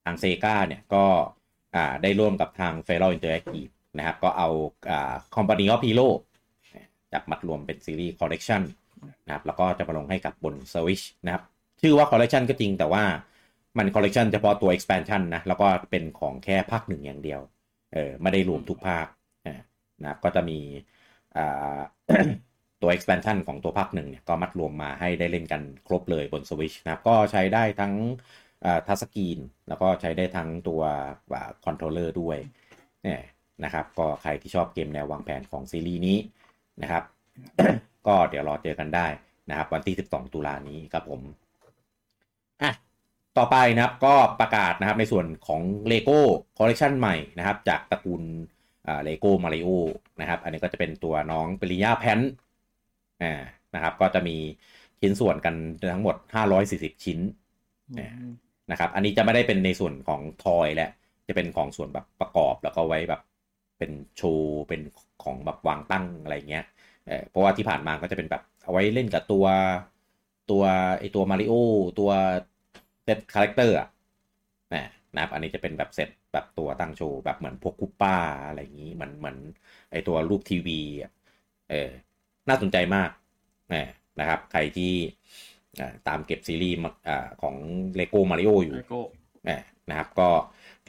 [0.05, 1.05] ทางเซกาเนี่ยก็
[1.75, 4.49] อ่าได้ร่วมกับทาง f e r a l Interactive นะครับ ก็เอา
[4.89, 6.07] อ่า Company of Hero
[7.13, 8.61] จับมัดรวมเป็นซีรีส์ Collection
[9.25, 11.43] นะครับ แล้วก็จะมาลงให้กับบน Switch นะครับ
[11.81, 13.03] ชื่อว่า Collection ก็จริงแต่ว่า
[13.77, 17.41] มัน Collection เฉพาะตัว Expansion นะ แล้วก็เป็นของแค่ภาคหนึ่งอย่างเดียว
[17.93, 19.07] เออไม่ได้รวมทุกภาค
[20.03, 20.59] นะก็จะมี
[21.37, 21.79] อ่า
[22.81, 27.93] ตัว expansion ของตัวภาคหนึ่งเนี่ยก็มัดรวมมาให้ได้เล่นกันครบเลยบน Switch นะครับ ก็ใช้ได้ทั้ง
[28.87, 30.81] touch screen แล้วก็ใช้ได้ทั้งตัว
[31.65, 32.37] controller ด้วย
[33.03, 33.21] เนี่ย
[33.63, 36.17] นะครับก็ใครที่ชอบเกมแนววางแผนของซีรีส์นี้
[36.81, 37.03] นะครับ
[38.07, 39.07] ก็เดี๋ยวรอเจอกันได้
[39.49, 41.21] นะครับ วันที่ 12 ตุลานี้ครับผม
[42.61, 42.71] อะ
[43.37, 46.19] ต่อไปนะครับก็ประกาศนะครับในส่วนของ Lego
[46.57, 48.23] Collection ใหม่นะครับ จากตระกูล
[49.03, 49.69] เลโก้มาริโอ
[50.21, 52.19] นะครับ อันนี้ก็จะเป็นตัวน้องปริญญาแพน
[53.23, 53.33] อ่า
[53.75, 54.35] นะครับ ก็จะมี
[55.01, 55.55] ชิ้นส่วนกัน
[55.93, 56.15] ทั้งหมด
[56.59, 57.19] 540 ชิ้น
[58.71, 60.89] นะครับ อันนี้จะไม่ได้เป็นในส่วนของทอยแหละ
[61.27, 63.21] จะเป็นของส่วนแบบประกอบแล้วก็ไว้แบบ
[63.77, 64.81] เป็นโชว์เป็น
[65.23, 66.65] ของแบบวางตั้งอะไรเงี้ย
[67.07, 69.45] เเพราะว่าที่ผ่านมาก็จะเป็นแบบเอาไว้เล่นกับตัว
[70.51, 70.63] ตัว
[70.99, 71.53] ไอตัวมาริโอ
[71.99, 72.11] ตัว
[73.03, 73.87] เซต character อะ
[75.15, 79.37] นะครับ อันนี้จะเป็นแบบเซตแบบตัวตั้งโชว์แบบเหมือนพวกคูป้าอะไรอย่างนี้เหมือนเหมือน
[79.91, 80.79] ไอตัวรูปทีวี
[81.69, 81.89] เออ
[82.49, 83.09] น่าสนใจมาก
[84.19, 84.93] นะครับ ใครที่
[86.07, 86.77] ตามเก็บซีรีส์
[87.41, 87.55] ของ
[87.95, 88.77] LEGO Mario อยู่
[89.89, 90.29] นะครับ ก็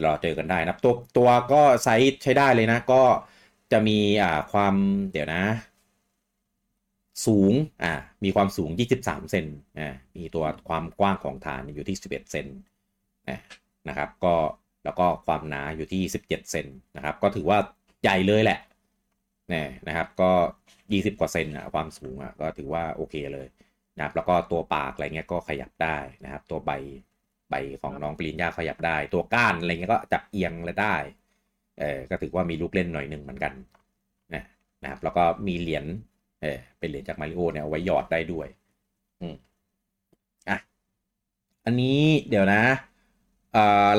[0.04, 3.02] รอเจอกันได้นะตัวตัวก็ไซส์ใช้ได้เลยนะ ก็
[3.72, 3.98] จะมี
[4.52, 4.74] ความ
[5.12, 5.44] เดี๋ยวนะ
[7.26, 7.52] สูง
[7.84, 9.46] อ่ามีความสูง 23 เซน
[9.78, 12.46] อ่ามีตัวความกว้างของฐานอยู่ที่ 11 เซน
[13.88, 14.34] นะครับ ก็
[14.84, 17.58] แล้วก็ความหนาอยู่ที่ 17 เซนนะครับ ก็ถือว่า
[18.02, 18.58] ใหญ่เลยแหละ
[19.52, 20.30] นี่นะครับก็
[20.74, 23.46] 20 กว่าเซนอะความสูงอะก็ถือว่าโอเคเลย
[23.96, 26.72] นะครับ แล้วก็ตัวปากอะไรเงี้ยก็ขยับได้นะครับ ตัวใบ
[27.50, 30.94] ใบของน้องปริญญาขยับได้ ตัวก้านอะไรเงี้ยก็จับเอียงเลยได้
[31.80, 33.52] เออก็ถือว่ามีลูกเล่นหน่อยหนึ่งเหมือนกัน
[34.34, 34.42] นะ
[34.82, 35.84] นะครับ แล้วก็มีเหรียญ
[36.42, 38.48] เออเป็นเหรียญจากมาริโอเนี่ยเอาไว้หยอดได้ด้วย
[39.20, 39.34] อืม
[40.48, 40.58] อะ
[41.64, 42.62] อันนี้เดี๋ยวนะ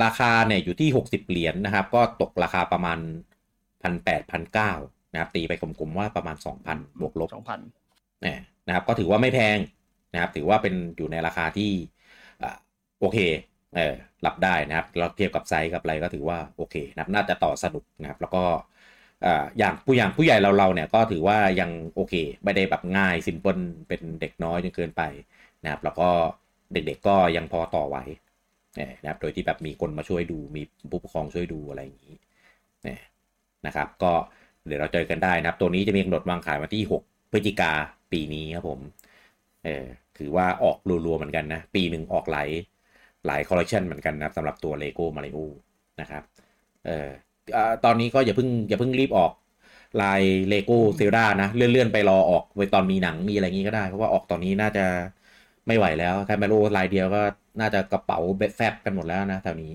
[0.04, 3.00] ราคาเนี่ยอยู่ที่ 60 เหรียญนนะครับ ก็ตกราคาประมาณ
[3.84, 4.72] พันแปดพันเก้า
[5.13, 7.60] นะครับ ตีไปกลมๆว่าประมาณสองพันบวกลบสองพัน
[8.67, 9.58] นะครับ ก็ถือว่าไม่แพง
[10.13, 11.72] นะครับ ถือว่าเป็นอยู่ในราคาที่
[13.00, 13.17] โอเค
[13.76, 18.43] เออรับได้นะครับเราเทียบกับไซส์กับอะไรก็ถือว่าโอเคนะครับน่าจะต่อสนุกนะครับ แล้วก็
[19.60, 25.02] อย่างผู้อย่างผู้ใหญ่เราเราเนี่ยก็ถือว่ายังโอเค ไม่ได้แบบง่าย simple เป็นเด็กน้อยจนเกินไป
[25.63, 26.10] นะครับ แล้วก็
[26.74, 27.98] เด็กๆก็ยังพอต่อไหว
[28.80, 30.62] นะครับ โดยที่แบบมีคนมาช่วยดูมี
[30.92, 32.16] ผู้ปกครองช่วยดูอะไรอย่างนี้
[33.66, 34.13] นะครับ ก็
[34.66, 37.72] เดี๋ยวเราเจอกันได้นะครับ ตัวนี้จะมีกำหนดวางขายวันที่ 6 พฤศจิกา
[38.12, 38.80] ปีนี้ครับผม
[39.66, 39.86] เออ
[40.18, 42.50] ถือว่าออกรัวๆเหมือนกันนะ ปีหนึ่งออกหลาย
[43.28, 45.39] หลายคอลเลคชันเหมือนกันนะสำหรับตัว LEGO Mario
[46.02, 46.24] นะครับ
[46.86, 47.08] เออ
[47.86, 49.32] ตอนนี้ก็อย่าเพิ่งอย่าเพิ่งรีบออก
[50.02, 54.86] ลาย LEGO Zelda นะ เลื่อนๆ ไปรอออกไว้ตอนมีหนังมีอะไรงี้ก็ได้ เพราะว่าออกตอนนี้น่าจะ
[55.67, 57.21] ไม่ไหวแล้วแค่มาโลลายเดียวก็
[57.60, 59.71] น่าจะกระเป๋าเบ็ดแฟบกันหมดแล้วนะแถวนี้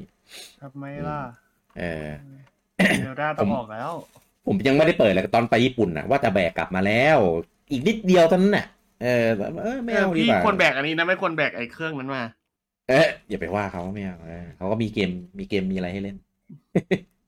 [0.62, 1.18] ทำไมล่ะ
[1.78, 2.08] เออ
[2.98, 3.90] Zelda ต้องออกแล้ว
[4.46, 7.18] ผมยังไม่ได้เปิดเลยตอนไปญี่ปุ่นนะว่าจะแบกกลับมาแล้ว
[7.70, 8.66] อีกนิดเดียวเท่านั้นน่ะ
[9.02, 9.26] เออ
[9.62, 12.22] เออไม่เอาดีกว่าพี่ควรแบกอันนี้นะไม่ควรแบกไอ้เครื่องนั้นมา
[12.88, 14.18] เอ๊ะอย่าไปว่าเขาไม่เอา
[14.56, 16.16] เขาก็มีเกมมีเกมมีอะไรให้เล่น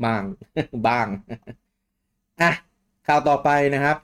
[0.04, 0.22] บ้าง
[0.88, 1.06] บ้าง
[2.42, 2.52] อะ
[3.06, 3.96] ข่าวต่อไปนะครับ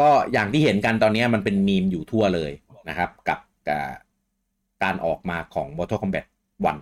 [0.00, 2.52] ก็อย่างที่เห็นกันตอนนี้มันเป็นมีมอยู่ทั่วเลย
[2.88, 3.38] นะครับ กับ
[4.82, 6.26] การออกมาของ Mortal Kombat
[6.64, 6.78] 1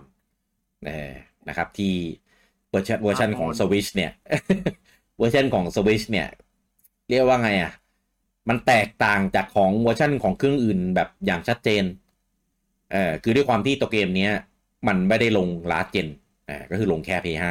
[1.47, 1.95] นะครับ ที่
[2.69, 4.11] เวอร์ชันเวอร์ชันของ Switch เนี่ย
[5.17, 6.27] เวอร์ชันของ Switch เนี่ย
[7.09, 7.73] เรียกว่าไงอะ
[8.49, 11.83] มันแตกต่างจากของเวอร์ชันของเครื่องอื่นแบบอย่างชัดเจน
[12.91, 14.33] เออคือด้วยความที่ตัวเกมเนี้ย
[14.87, 16.07] มันไม่ได้ลง last gen
[16.49, 17.45] อ่าก็คือลงแค่ PS5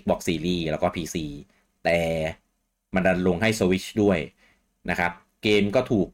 [0.00, 1.16] Xbox Series แล้วก็ PC
[1.84, 1.98] แต่
[2.94, 4.18] มันดันลงให้ Switch ด้วย
[4.90, 6.08] นะครับ เกมก็ถูก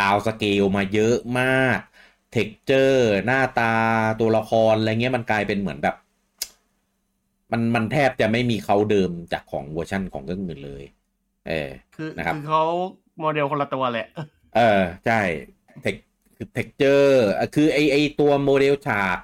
[0.00, 1.80] downscale มาเยอะมาก
[2.36, 3.72] texture หน้าตา
[4.20, 5.96] ตัวละครอะไรเงี้ยมันกลายเป็นเหมือนแบบ
[7.52, 10.84] มันมันแทบจะไม่มีเค้าเดิมจากของเวอร์ชั่นของเครื่องอื่นเลย
[11.48, 12.64] เออคือนะครับคือเขา
[13.20, 14.06] โมเดลคนละตัวแหละ
[14.56, 15.20] เออ ใช่
[15.82, 15.96] เทค
[16.36, 19.18] คือ texture คือไอไอตัวโมเดลฉาก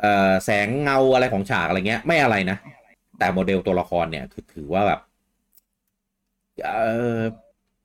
[0.00, 2.56] เอ่อแสงเงาอะไรของฉากอะไรเงี้ย ไม่อะไรนะ
[3.18, 5.00] แต่โมเดลตัวละครเนี่ย คือถือว่าแบบ
[6.64, 6.70] เอ
[7.18, 7.20] อ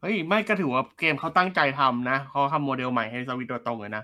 [0.01, 4.03] เฮ้ย ไม่ก็ถือว่าเกมเขาตั้งใจทำนะเขาทำโมเดลใหม่ให้สวิตตัวตรงเลยนะ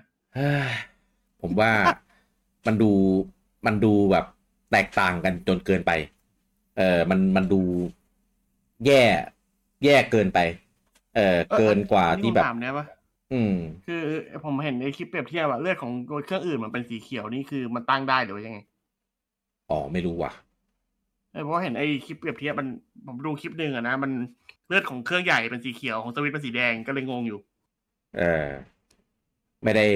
[1.42, 1.72] ผมว่า
[2.66, 2.90] มันดู
[3.66, 4.24] มันดูแบบ
[4.72, 5.92] แตกต่างกันจนเกินไป
[6.78, 7.60] เออมันมันดู
[8.86, 9.02] แย่
[9.84, 10.38] แย่เกินไป
[11.16, 12.86] เออเกินกว่าที่แบบเนี่ยปะ
[13.32, 13.54] อืม
[13.86, 14.02] คือ
[14.44, 15.92] ผมเห็นในคลิปเปรียบเทียบว่าเลือดของ
[16.26, 18.58] เครื่องอื่นมันเป็นสีเขียวนี่คือมันตั้งได้หรือยังไง
[19.70, 20.32] อ๋อไม่รู้ว่ะ
[21.44, 22.68] เพราะเห็นไอ้คลิปเปรียบเทียบมัน
[23.06, 24.10] ผมดูคลิปหนึ่งอะนะมัน
[24.66, 27.40] เลือดของเครื่องใหญ่เป็นสีเขียวของสวิตเป็นสีแดงก็เลยงงอยู่
[28.18, 28.46] เออ
[29.64, 29.86] ไม่ได้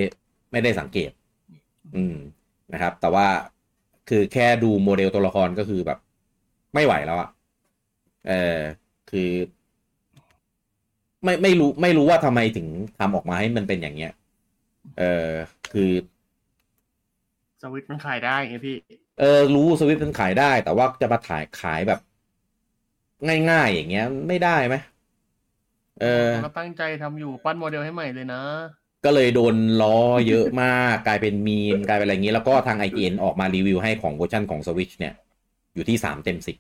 [0.53, 1.11] ไม่ได้สังเกต
[1.97, 2.17] อืม
[2.73, 3.27] นะครับ แต่ว่า
[4.09, 5.99] คือแค่ดูโมเดลตัวละครก็คือแบบ
[6.75, 7.29] ไม่ไหวแล้วอะ
[8.29, 8.59] เออ
[9.11, 9.31] คือ
[11.25, 12.67] ไม่ไม่รู้ ไม่รู้ว่าทำไมถึง
[12.99, 14.13] ทำออกมาให้มันเป็นอย่างเงี้ย
[14.99, 15.31] เออ
[15.73, 15.93] คือ
[17.61, 18.77] สวิตมันขายได้ไงพี่
[19.19, 22.01] เออ รู้สวิตมันขายได้ แต่ว่าจะมาถ่ายขายแบบ
[23.51, 24.75] ง่ายๆอย่างเงี้ย ไม่ได้ไหม
[25.99, 28.43] เออเราตั้งใจทำอยู่ปั้นโมเดลให้ใหม่เลยนะ
[29.05, 35.15] ก็เลยโดนล้อเยอะมากกลายเป็นมีมกลายเป็นอะไรเงี้ แล้วก็ทาง IGN ออกมารีวิวให้ของเวอร์ชันของสวิชเนี่ย
[35.75, 36.57] อยู่ที่สามเต็มสิบ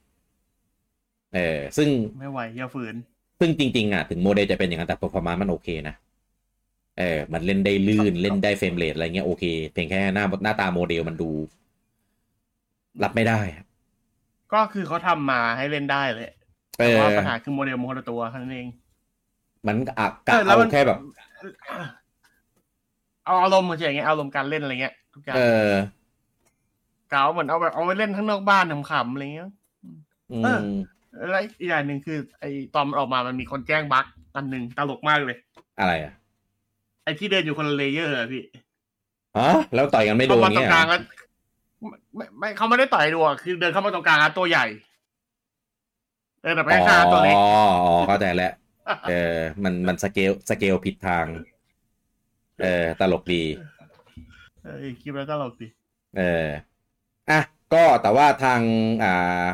[1.34, 1.88] เออซึ่ง
[2.20, 2.94] ไม่ไหวอย่าฝืน
[3.40, 5.94] ซึ่งจริง ๆ อะ ถึงโมเดลจะเป็นอย่างนั้น แต่ performance มันโอเคนะ
[6.98, 11.30] เออ มันเล่นได้ลื่นเล่นได้ frame rate อะไรเงี้ยโอเค เพียงแค่หน้าหน้าตาโมเดลมันดู
[13.02, 13.40] รับไม่ได้
[14.52, 16.30] ก็คือเขาทำมาให้เล่นได้เลย
[16.76, 18.68] แต่ว่าปัญหาคือโมเดลมคนละตัวแค่นั้นเอง
[19.66, 20.98] มันอะกะเอาแค่แบบ
[23.24, 25.72] เอาอารมณ์เฉยๆไงอารมณ์การเล่นอะไรเงี้ยทุกอย่างเออ
[27.12, 29.50] กาเหมือนเอาแบบเอาไว้เล่นข้างนอกบ้านขำๆอะไรเงี้ย
[30.44, 30.60] เออ
[31.30, 35.36] แล้วอีกอย่างหนึ่งคือ ไอ้ตอนมันออกมามันมีคนแจ้ง bugอันหนึ่งตลกมากเลย
[35.80, 36.12] อะไรอะ
[37.04, 38.42] ไอ้ที่เดินอยู่คนละ layer อะพี่
[39.38, 40.68] ฮะแล้วต่อยกันไม่โดนเนี่ย
[42.14, 44.66] ไม่ไม่เขาไม่ได้ต่อยดูอะคือเดินเข้ามาตรงกลางตัวใหญ่
[46.42, 47.42] เออแต่ไม่ค่าตัวเล็กอ๋
[47.92, 48.52] อเข้าใจแล้ว
[49.08, 51.24] เออมันมัน scale scale ผิดทาง
[52.60, 53.42] เออ ตลกดี
[54.62, 55.66] เออคิดแล้วตลกดี
[56.16, 56.48] เออ
[57.30, 57.40] อะ
[57.74, 58.60] ก็แต่ว่าทาง
[59.04, 59.46] อ่า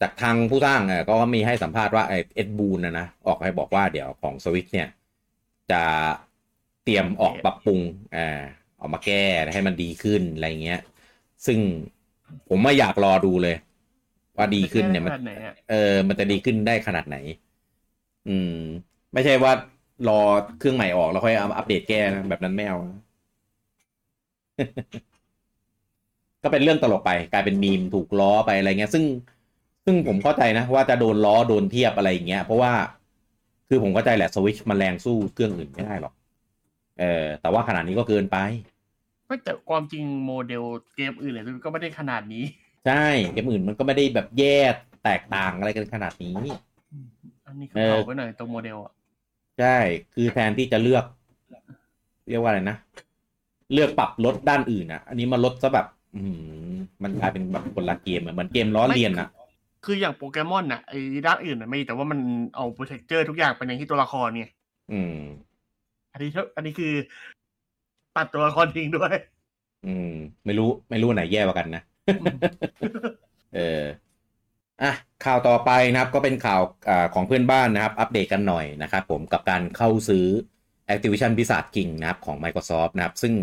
[0.00, 4.88] จากทางผู้สร้างเออก็มีให้สัมภาษณ์ว่าไอเอ็ดบูนนะนะ ออกให้บอกว่าเดี๋ยวของสวิตเนี่ย
[5.70, 5.82] จะ
[6.84, 7.80] เตรียมออกปรับปรุง
[8.16, 8.40] อ่า
[8.80, 10.80] ออกมาแก้ให้มันดีขึ้นอะไรเงี้ย
[11.46, 11.58] ซึ่ง
[12.48, 13.56] ผมไม่อยากรอดูเลย
[14.36, 15.12] ว่าดีขึ้นเนี่ยมัน
[15.70, 17.16] เออ มันจะดีขึ้นได้ขนาดไหน
[18.28, 18.54] อืม
[19.12, 19.52] ไม่ใช่ว่า
[20.08, 20.20] รอ
[20.58, 22.78] เครื่องใหม่ออกแล้วค่อยอัปเดตแก้นะแบบนั้นไม่เอา
[26.42, 29.04] ก็เป็นเรื่องตลกไป กลายเป็นมีมถูกล้อไปอะไรเงี้ย ซึ่ง
[29.84, 32.72] ซึ่งผมเข้าใจนะว่าจะโดนล้อโดนเทียบอะไรอย่างเงี้ย เพราะว่า
[33.68, 36.12] คือผมเข้าใจแหละสวิชมันแรงสู้เครื่องอื่นไม่ได้หรอก
[37.00, 38.36] เออแต่ว่าขนาดนี้ก็เกินไป
[39.26, 40.62] ไม่แต่ความจริงโมเดล
[40.96, 42.44] เกมอื่นเลยก็ไม่ได้ขนาดนี้
[42.86, 44.58] ใช่เกมอื่นมันก็ไม่ได้แบบแย่
[45.04, 46.36] แตกต่างอะไรกันขนาดนี้
[47.46, 48.92] อันนี้คือเอาไปหน่อยตรงโมเดลอะ
[49.58, 49.76] ใช่
[50.14, 51.04] คือแทนที่จะเลือก
[52.28, 52.76] เรียกว่าอะไรนะ
[53.72, 55.86] เลือกปรับลดด้านอื่นอะอันนี้มาลดซะแบบ
[56.16, 56.22] อื
[56.72, 59.28] มมันกลายเป็นแบบคนละเกมเหมือนเกมล้อเลียนอะ
[59.84, 62.18] คืออย่างโปเกมอนอะไอ้ด้านอื่นอะไม่แต่ว่ามัน
[62.56, 64.50] เอาโปรเทคเจอร์ทุกอย่างไปในที่ตัวละครเนี่ย
[64.92, 65.16] อืม
[66.12, 66.92] อันนี้อันนี้คือ
[68.16, 69.14] ตัดตัวละครทิ้งด้วย
[69.86, 70.12] อืม
[70.44, 71.82] ไม่รู้ ไม่รู้ไหนแย่กว่ากันนะ
[73.54, 73.82] เออ
[74.82, 74.92] อะ
[75.24, 80.26] ข่าวต่อไปนะครับก็เป็นข่าวอของเพื่อนบ้านนะครับอัปเดตกันหน่อยนะครับผมกับการเข้าซื้อ
[80.92, 83.34] Activision พิศาจกิงนะครับของ Microsoft นะครับ ซึ่ง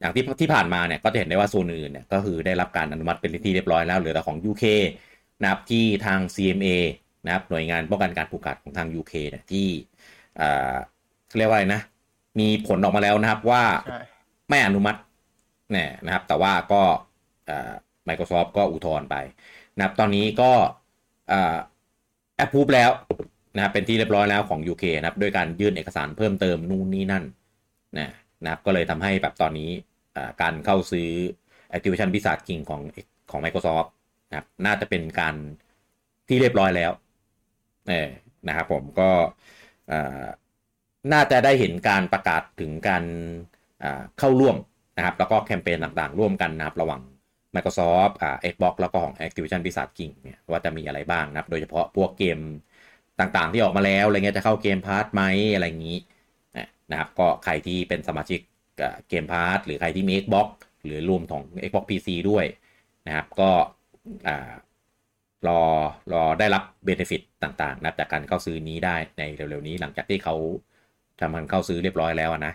[0.00, 4.64] อย่างที่ที่ผ่านมาเนี่ยก็จะเห็นได้ว่าโซนอื่นเนี่ยก็คือได้รับการอนุมัติเป็นที่เรียบร้อยแล้วเหลือแต่ของ UK
[5.42, 6.68] นะครับที่ทาง CMA
[7.24, 9.66] นะครับหน่วยงานป้องกันการผูกขาดของทาง UK เนี่ยที่
[11.38, 11.80] เรียกว่าอะไรนะ
[12.40, 13.62] มีผลออกมาแล้วนะครับว่า
[14.48, 15.00] ไม่อนุมัติ
[15.72, 16.82] เนี่ยนะครับ แต่ว่าก็
[18.08, 19.16] Microsoft ก็อุทธรณ์ไป
[19.76, 20.50] นะครับตอนนี้ก็
[22.36, 22.90] แอปพูบแล้ว
[23.54, 27.24] นะครับเป็นที่เรียบร้อยแล้วของ UK นะครับด้วยการยื่นเอกสารเพิ่มเติมนู่นนี่นั่น
[27.98, 28.10] นะ
[28.44, 29.70] นะครับก็เลยทำให้แบบตอนนี้
[30.42, 31.08] การเข้าซื้อ
[31.72, 32.80] Activision Blizzard King ของ
[33.30, 33.88] ของ Microsoft
[34.28, 35.34] นะครับน่าจะเป็นการ
[36.28, 36.90] ที่เรียบร้อยแล้ว
[37.88, 38.08] เออ
[38.48, 39.10] นะครับผมก็
[41.12, 43.04] น่าจะได้เห็นการประกาศถึงการ
[44.18, 44.56] เข้าร่วม
[44.96, 47.00] นะครับแล้วก็แคมเปญต่างๆ ร่วมกันนะครับระหว่าง
[47.56, 52.38] Microsoft อ่า Xbox แล้วก็ของ Activision Blizzard King เนี่ยว่าจะมีอะไรบ้างนะครับโดยเฉพาะพวกเกม
[53.20, 55.22] ต่างๆ ที่ออกมาแล้วอะไรเงี้ยจะเข้า Game Pass ไหม
[55.54, 55.98] อะไรอย่างนี้
[56.90, 58.40] นะครับก็ใครที่เป็นสมาชิก
[59.08, 60.48] Game Pass หรือใครที่มี Xbox
[60.84, 62.44] หรือรวมของ Xbox PC ด้วย
[63.06, 63.50] นะครับก็
[65.48, 65.60] รอ
[66.12, 70.34] รอได้รับ benefit ต่างๆนะจากการเข้าซื้อนี้ได้ในเร็วๆนี้หลังจากที่เขา
[71.20, 72.52] ทำมันเข้าซื้อเรียบร้อยแล้วนะ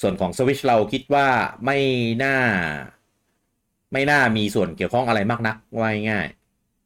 [0.00, 1.26] ส่วนของ Switch เราคิดว่า
[1.64, 1.78] ไม่
[2.24, 2.36] น่า
[3.92, 6.28] ไม่น่ามีส่วนเกี่ยวข้องอะไรมากนักว่าง่าย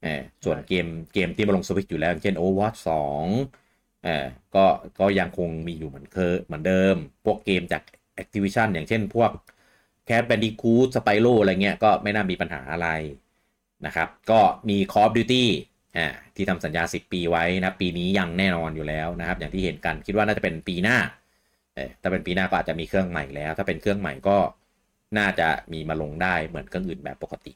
[0.02, 4.64] เออส่วนเกมเกมที่มาลงสวิตอยู่แล้ว เช่น Overwatch 2เออก็
[5.00, 7.82] ก็ยังคงมีอยู่เหมือนเคยเหมือนเดิม พวกเกมจาก
[8.22, 9.30] Activision อย่างเช่นพวก
[10.08, 12.88] Cat Bandicoot Spyro อะไรเงี้ยก็ไม่น่ามีปัญหาอะไร
[13.86, 15.44] นะครับ ก็มี Call of Duty
[15.96, 20.98] อ่าที่ทำสัญญา 10 ปีไว้นะ ปีนี้ยังแน่นอนอยู่แล้วนะครับ อย่างที่เห็นกันคิดว่าน่าจะเป็นปีหน้า
[21.74, 24.36] เออถ้าเป็นปีหน้าก็อาจจะมีเครื่องใหม่แล้ว ถ้าเป็นเครื่องใหม่ก็
[25.18, 27.53] น่าจะมีมาลงได้เหมือนเครื่องอื่นแบบปกติ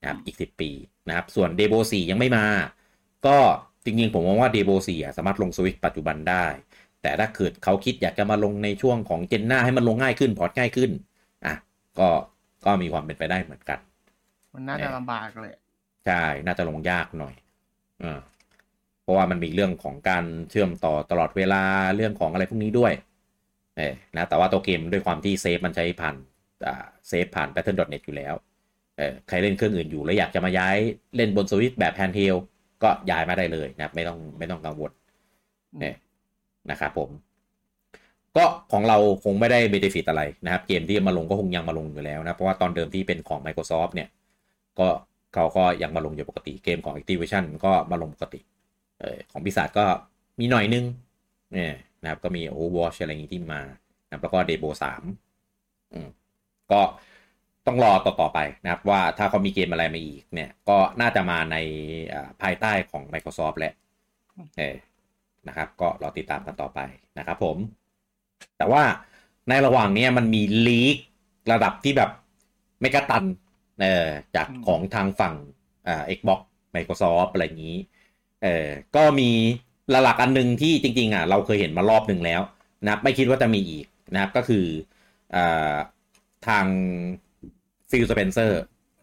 [0.00, 0.70] นะครับอีก 10 ปี
[1.08, 2.46] นะครับ ส่วนเดโบ4ยังไม่มา
[3.26, 3.36] ก็
[3.84, 6.44] จริงๆ ผมมองว่าเดโบ4สามารถลงสวิตปัจจุบันได้
[7.02, 10.90] แต่ถ้าเกิดเขาคิดอยากจะมาลงในช่วงของเจนหน้าให้มันลงง่ายขึ้นพอร์ตง่ายขึ้น
[11.46, 11.54] อะ
[11.98, 12.08] ก็
[12.64, 13.78] ก็มีความเป็นไปได้เหมือนกัน
[14.54, 15.52] มันน่าจะลำบากเลย
[16.06, 17.34] ใช่น่าจะลงยากหน่อย
[18.02, 18.20] อ่า
[19.02, 21.62] เพราะว่ามันมีเรื่องของการเชื่อมต่อตลอดเวลา
[21.96, 22.92] เรื่องของอะไรพวกนี้ด้วย
[23.76, 26.16] เออนะแต่ว่าตัวเกมด้วยความที่ save มันใช้ผ่าน
[27.08, 28.34] save ผ่าน Battle.net อยู่แล้ว
[28.96, 30.76] เออใครเล่นเครื่องอื่นอยู่ แล้วอยากจะมาย้าย
[31.16, 32.36] เล่นบนสวิตแบบ handheld
[32.82, 34.90] ก็ย้ายมาได้เลยนะไม่ต้องไม่ต้องกังวล
[35.80, 35.96] เนี่ย
[36.70, 37.10] นะครับผม
[38.36, 44.08] ก็ของเราคงไม่ได้ benefit อะไรนะครับ เกมที่มาลงก็คงยังมาลงอยู่แล้วนะ เพราะว่าตอนเดิมที่เป็นของ Microsoft เนี่ย
[44.78, 44.88] ก็
[45.34, 48.40] เขาก็ยังมาลงอยู่ปกติเกมของ Activision ก็มาลงปกติ
[49.00, 49.84] เออของพิศาจก็
[50.40, 50.84] มีหน่อยนึง
[51.52, 53.62] เนี่ยนะครับ ก็มี Overwatch อะไรอย่างนี้ที่มา
[54.08, 54.68] นะแล้วก็ Debo
[55.32, 56.08] 3อืม
[56.72, 56.80] ก็
[57.66, 61.56] ต้องรอต่อๆไปนะครับว่าถ้าเขามีเกมอะไรมาอีกเนี่ย ก็น่าจะมาใน
[62.42, 63.74] ภายใต้ของ Microsoft แหละ
[64.58, 64.62] เอ
[65.48, 66.80] นะครับ ก็รอติดตามกันต่อไป
[67.18, 67.56] นะครับผม
[68.58, 68.82] แต่ว่า
[69.48, 70.96] ในระหว่างนี้มันมีลีก
[71.52, 72.10] ระดับที่แบบ
[72.80, 73.24] ไม่กระตัน
[73.80, 75.34] เออจากของทางฝั่ง
[75.88, 76.40] อ่า Xbox
[76.74, 77.78] Microsoft อะไรอย่างนี้
[78.42, 79.30] เออก็มี
[79.90, 82.40] หลุดอันหนึ่งที่จริง ๆอะเราเคยเห็นมารอบหนึ่งแล้ว
[82.84, 84.64] นะไม่คิดว่าจะมีอีกนะครับก็คือ
[85.34, 85.74] อ่า
[86.48, 86.66] ทาง
[87.90, 88.62] Phil Spencer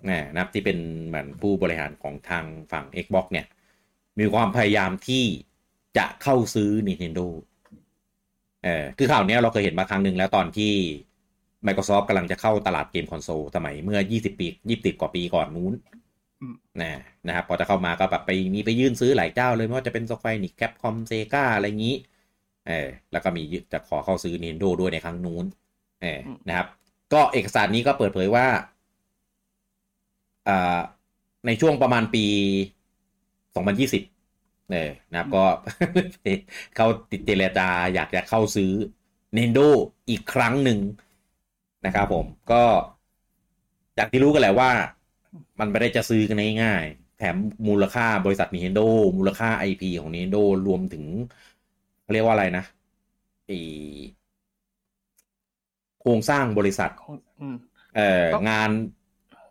[0.09, 3.45] นะครับที่เป็นเหมือนผู้บริหารของทางฝั่ง Xbox เนี่ย
[4.19, 5.23] มีความพยายามที่
[5.97, 7.27] จะเข้าซื้อ Nintendo
[8.63, 10.73] เออคือข่าวนี้เราเคยเห็นมาครั้งหนึ่งแล้วตอนที่
[11.67, 15.73] Microsoft กำลังจะเข้าตลาดเกมคอนโซลสมัยเมื่อ 20 ปี 20 กว่าปีก่อนนู้น
[16.81, 21.95] นะนะครับ พอจะเข้ามาก็แบบไปมีไปยื่นซื้อหลายเจ้าเลยไม่ว่าจะเป็นสควอนิกแคปคอมเซกาอะไรอย่างนี้
[22.67, 25.45] เออแล้วก็มีจะขอเข้าซื้อ Nintendo ด้วยในครั้งนู้น
[26.01, 26.67] เออนะครับ
[27.13, 28.47] ก็เอกสารนี้ก็เปิดเผยว่า
[31.45, 32.25] ในช่วงประมาณปี
[33.45, 35.45] 2020เนี่ยนะครับก็
[36.75, 38.71] เขาติดเจรจาอยากจะเข้าซื้อ
[39.35, 39.67] Nintendo
[40.09, 40.79] อีกครั้งหนึ่ง
[41.85, 42.63] นะครับผมก็
[43.95, 44.71] อย่างที่รู้กันแหละว่า
[45.59, 46.85] มันไม่ได้จะซื้อกันง่าย
[47.17, 47.35] แถม
[47.67, 51.03] มูลค่าบริษัท Nintendo มูลค่า IP ของ Nintendo รวมถึง
[52.13, 52.63] เรียกว่าอะไรนะ
[53.47, 53.51] ไอ
[56.01, 56.91] โครงสร้างบริษัท
[57.95, 58.71] เอ่องาน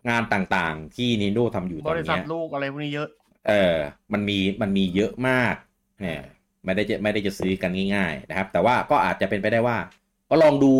[0.09, 3.09] งานต่างๆ ที่ Nintendo ทำอยู่ตอนนี้บริษัทลูกอะไรพวกนี้เยอะ
[3.47, 3.75] เออ
[4.13, 5.55] มันมีมันมีเยอะมาก
[6.01, 6.21] เนี่ย
[6.65, 9.77] ไม่ได้จะไม่ได้จะซื้อกันง่ายๆนะครับ แต่ว่าก็อาจจะเป็นไปได้ว่า
[10.29, 10.73] ก็ลองดู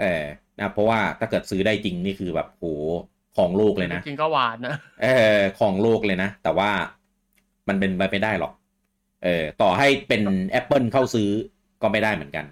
[0.00, 0.24] เออ
[0.58, 2.64] นะเพราะว่าถ้าเกิดซื้อได้จริงนี่คือแบบโห
[3.36, 5.06] ของโลกเลยนะจริงก็หวานนะเอ
[5.38, 6.70] อของโลกเลยนะ แต่ว่า
[7.68, 8.52] มันเป็นไปไม่ได้หรอก
[9.24, 10.22] เออต่อให้เป็น
[10.60, 11.30] Apple เข้าซื้อ
[11.82, 12.44] ก็ไม่ได้เหมือนกัน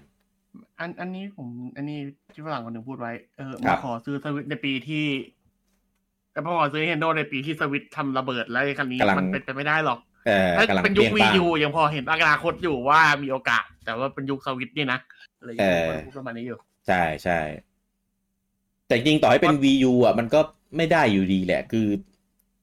[0.79, 1.99] อันอันนี้ผม อันนี้
[2.33, 5.05] ที่ฝรั่งคนหนึ่งพูดไว้ เออมาขอซื้อสวิตในปีที่
[6.31, 9.99] แต่พอขอซื้อเฮนโดในปีที่สวิตทำระเบิดแล้วคันนี้มันเป็นไปไม่ได้หรอก
[10.57, 14.99] ถ้าเป็นยุควียูยังพอเห็นอนาคตอยู่ว่ามีโอกาส แต่ว่าเป็นยุคสวิตนี่นะ
[15.37, 17.39] อะไรอย่างเงี้ยพูดประมาณนี้อยู่ ใช่ใช่
[18.87, 20.39] แต่จริงต่อให้เป็นวียูอะ มันก็
[20.77, 21.87] ไม่ได้อยู่ดีแหละ คือ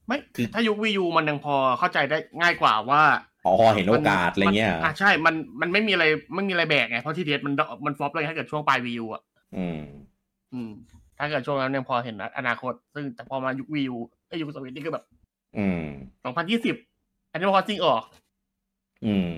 [0.07, 3.01] ไม่คือถ้ายุควียูมันยังพอเข้าใจได้ง่ายกว่าว่า
[3.45, 6.05] อ๋อเห็นโอกาสอะไรเงี้ยอะใช่มันมันไม่มีอะไร
[6.35, 7.53] ไม่มีอะไรแบกไงเพราะทีเดียมัน
[7.85, 9.21] มันฟลอปเลยถ้าเกิดช่วงปลายวียูอะ
[9.57, 9.81] อืม
[10.53, 10.69] อืม
[11.17, 15.05] ถ้าเกิดช่วงนั้นยังพอเห็นอนาคต ซึ่งแต่พอมายุควียูไอ้ยุคสวิตนี่ก็แบบ
[15.57, 15.83] อืม
[16.23, 16.75] สองพันยี่สิบ
[17.31, 18.01] อันนี้พอจริงออก
[19.05, 19.31] อืม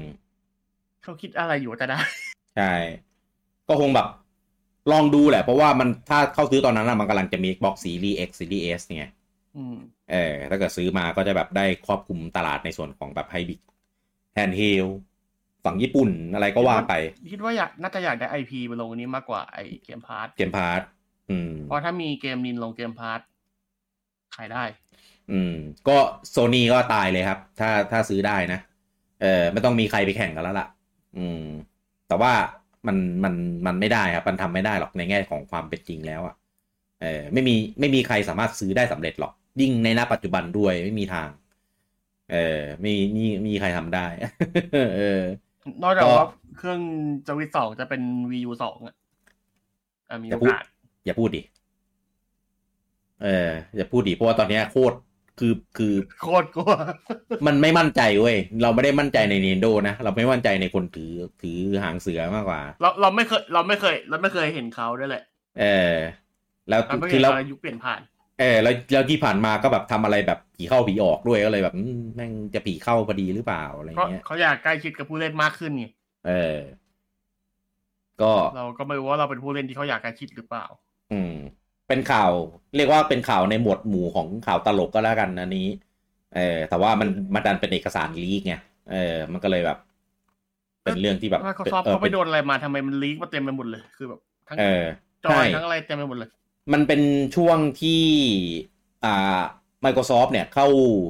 [1.04, 2.00] เขาคิดอะไรอยู่จะได้
[2.58, 2.74] ใช่
[3.68, 4.08] ก็คงแบบ
[4.92, 9.12] ลองดูแหละ เพราะว่ามันถ้าเข้าซื้อตอนนั้นมันกำลังจะมี Xbox Series X Series S เนี่ย
[10.12, 13.62] เออถ้าเกิดซื้อมาก็จะแบบได้ครอบคลุมตลาดในส่วนของแบบไฮบิก
[14.38, 14.88] handheld
[15.66, 16.94] ฝั่งญี่ปุ่นอะไรก็ว่าไป
[17.32, 20.82] คิดว่าอยากน่าจะอยากได้ IP มาลงนี้มากกว่าไอ Game Pass Game Pass
[21.30, 23.20] อืมเพราะถ้ามีเกมนินลง Game Pass
[24.36, 24.64] ขายได้
[25.32, 25.54] อืม
[25.88, 25.98] ก็
[26.30, 28.60] โซนี่ก็ตายเลยครับ ถ้าถ้าซื้อได้นะ
[29.22, 30.68] เออไม่ต้องมีใครไปแข่งกันแล้วล่ะ
[31.18, 31.46] อืม
[32.08, 32.34] แต่ว่า
[32.88, 33.34] มันมัน
[33.66, 36.36] มันไม่ได้ครับ มันทำไม่ได้หรอกในแง่ของความเป็นจริงแล้วอะ่ะ
[37.02, 41.28] เออไม่มีไม่มีใครสามารถซื้อได้สำเร็จหรอก ยิ่งในณปัจจุบันด้วยไม่มีทาง
[42.32, 44.06] เออมีมีมีใครทำได้
[44.98, 45.24] เออ
[45.84, 46.82] นอกจากว่าเครื่อง
[47.28, 48.96] จวิตสองจะเป็น VU สองอะ
[50.24, 50.64] มีโอกาส
[51.06, 51.42] อย่าพูดดิ
[53.24, 54.96] เออ อย่าพูดดิ เพราะว่าตอนนี้โคตร
[55.40, 56.72] คือคือโคตรกลัว
[57.48, 61.12] มันไม่มั่นใจเว้ย เราไม่ได้มั่นใจในเนนโดนะ เราไม่มั่นใจในคนถือ
[61.42, 65.24] ถือหางเสือมากกว่า เราเราไม่เคย เราไม่เคย เราไม่เคยเห็นเขาด้วยแหละ
[65.60, 65.96] เออ
[66.70, 68.02] แล้วคือเรายุคเปลี่ยนผ่าน
[68.40, 71.76] เออแล้วแล้วที่ผ่านมาก็แบบทำอะไรแบบผีเข้าผีออกด้วยก็เลยแบบ
[72.16, 75.86] แม่งจะผีเข้าพอดีหรือเปล่าอะไรเงี้ยเขาอยากใกล้ชิดกับผู้เล่นมากขึ้นไง
[76.28, 76.58] เออ
[78.22, 80.66] ก็เราก็ไม่รู้ว่าเราเป็นผู้เล่นที่เขาอยากใกล้ชิดหรือเปล่า
[81.12, 81.34] อืม
[81.88, 82.32] เป็นข่าว
[82.76, 85.68] เรียกว่าเป็นข่าวในหมวดหมู่ของข่าวตลกก็แล้วกันอันนี้
[86.36, 88.56] เออ แต่ว่ามันมาดันเป็นเอกสารลีกไง
[88.92, 89.78] เออ มันก็เลยแบบ
[90.84, 94.58] เป็นเรื่องที่แบบเขาซอฟเขาไปโดนอะไรมาทำไมมันลีกมาเต็มไปหมดเลย คือแบบทั้ง
[95.26, 96.30] จอยทั้งอะไรเต็มไปหมดเลย
[96.74, 97.02] มันเป็น
[97.36, 98.04] ช่วงที่
[99.06, 99.42] อ่า
[99.86, 100.68] Microsoft เนี่ยเข้า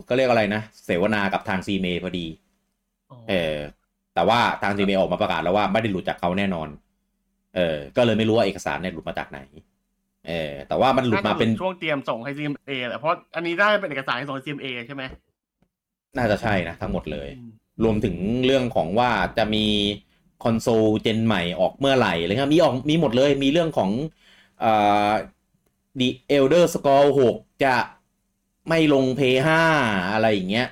[0.09, 2.27] ก็เรียกอะไรนะ เสวนากับทางซีเมพอดี
[3.29, 3.55] เออ
[4.13, 6.67] แต่ว่าทางซีเมออกมาประกาศแล้วว่าไม่ได้หลุดจากเขาแน่นอน
[7.55, 9.39] เออ ก็เลยไม่รู้ว่าเอกสารเนี่ยหลุดมาจากไหน
[10.27, 15.03] เออ แต่ว่ามันหลุดมาเป็นช่วงเตรียมส่งให้ CMA แหละเพราะอันนี้ได้เป็นเอกสารส่งให้ CMA ใช่ไหม
[16.17, 17.29] น่าจะใช่นะ ทั้งหมดเลย
[17.83, 18.15] รวมถึง
[18.45, 19.65] เรื่องของว่าจะมี
[20.43, 23.89] คอนโซลเจนใหม่ออกเมื่อไหร่เลยครับ มีออกมีหมดเลย มีเรื่องของ
[24.63, 25.11] อ่า
[25.99, 27.75] The Elder Scroll 6 จะ
[28.69, 30.67] ไม่ลง p 5อะไรอย่างเงี้ย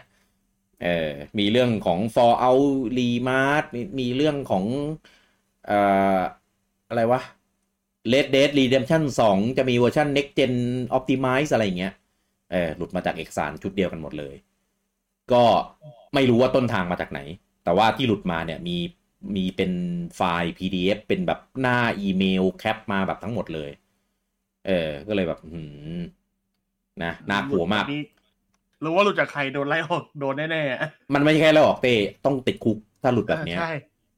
[0.83, 2.65] เออมีเรื่องของ Fallout
[2.97, 4.63] Remart มมีเรื่องของ
[5.69, 6.19] อ่า
[6.89, 7.21] อะไรวะ
[8.11, 10.53] Red Dead Redemption 2 จะมีเวอร์ชัน Next Gen
[10.97, 11.93] Optimize อะไรอย่างเงี้ย
[12.51, 14.35] เออหลุดมาจากเอกสารชุดเดียวกันหมดเลย
[15.33, 15.43] ก็
[16.13, 17.19] ไม่รู้ว่าต้นทางมาจากไหน
[17.63, 18.77] แต่ว่าที่หลุดมาเนี่ยมี
[19.35, 19.71] มีเป็น
[20.15, 23.69] ไฟล์ PDF เป็นแบบหน้าอีเมลแคปมาแบบทั้งหมดเลย
[24.67, 25.61] เออ ก็เลยแบบหื
[25.99, 26.01] ม
[27.03, 27.85] นะน่ากลัวมาก
[28.83, 31.93] รู้ว่าหลุดจากใครโดนไล่ออกโดนแน่ๆมันไม่ใช่แค่ไล่ออกเต้
[32.25, 33.55] ต้องติดคุกถ้าหลุดแบบนี้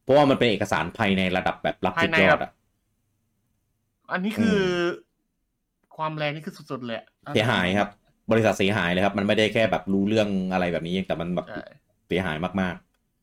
[0.04, 2.52] เพราะว่ามันเป็นเอกสารภายในระดับแบบรับสุดยอดอะ
[4.12, 4.60] อันนี้คือ
[5.98, 6.98] ความแรงนี่คือสุดๆเลย
[7.34, 7.90] เสียหายครับ
[8.32, 11.48] บริษัทเสียหายเลยครับ มันไม่ได้แค่แบบรู้เรื่องอะไรแบบนี้แต่มันแบบ
[12.08, 12.76] เสียหายมาก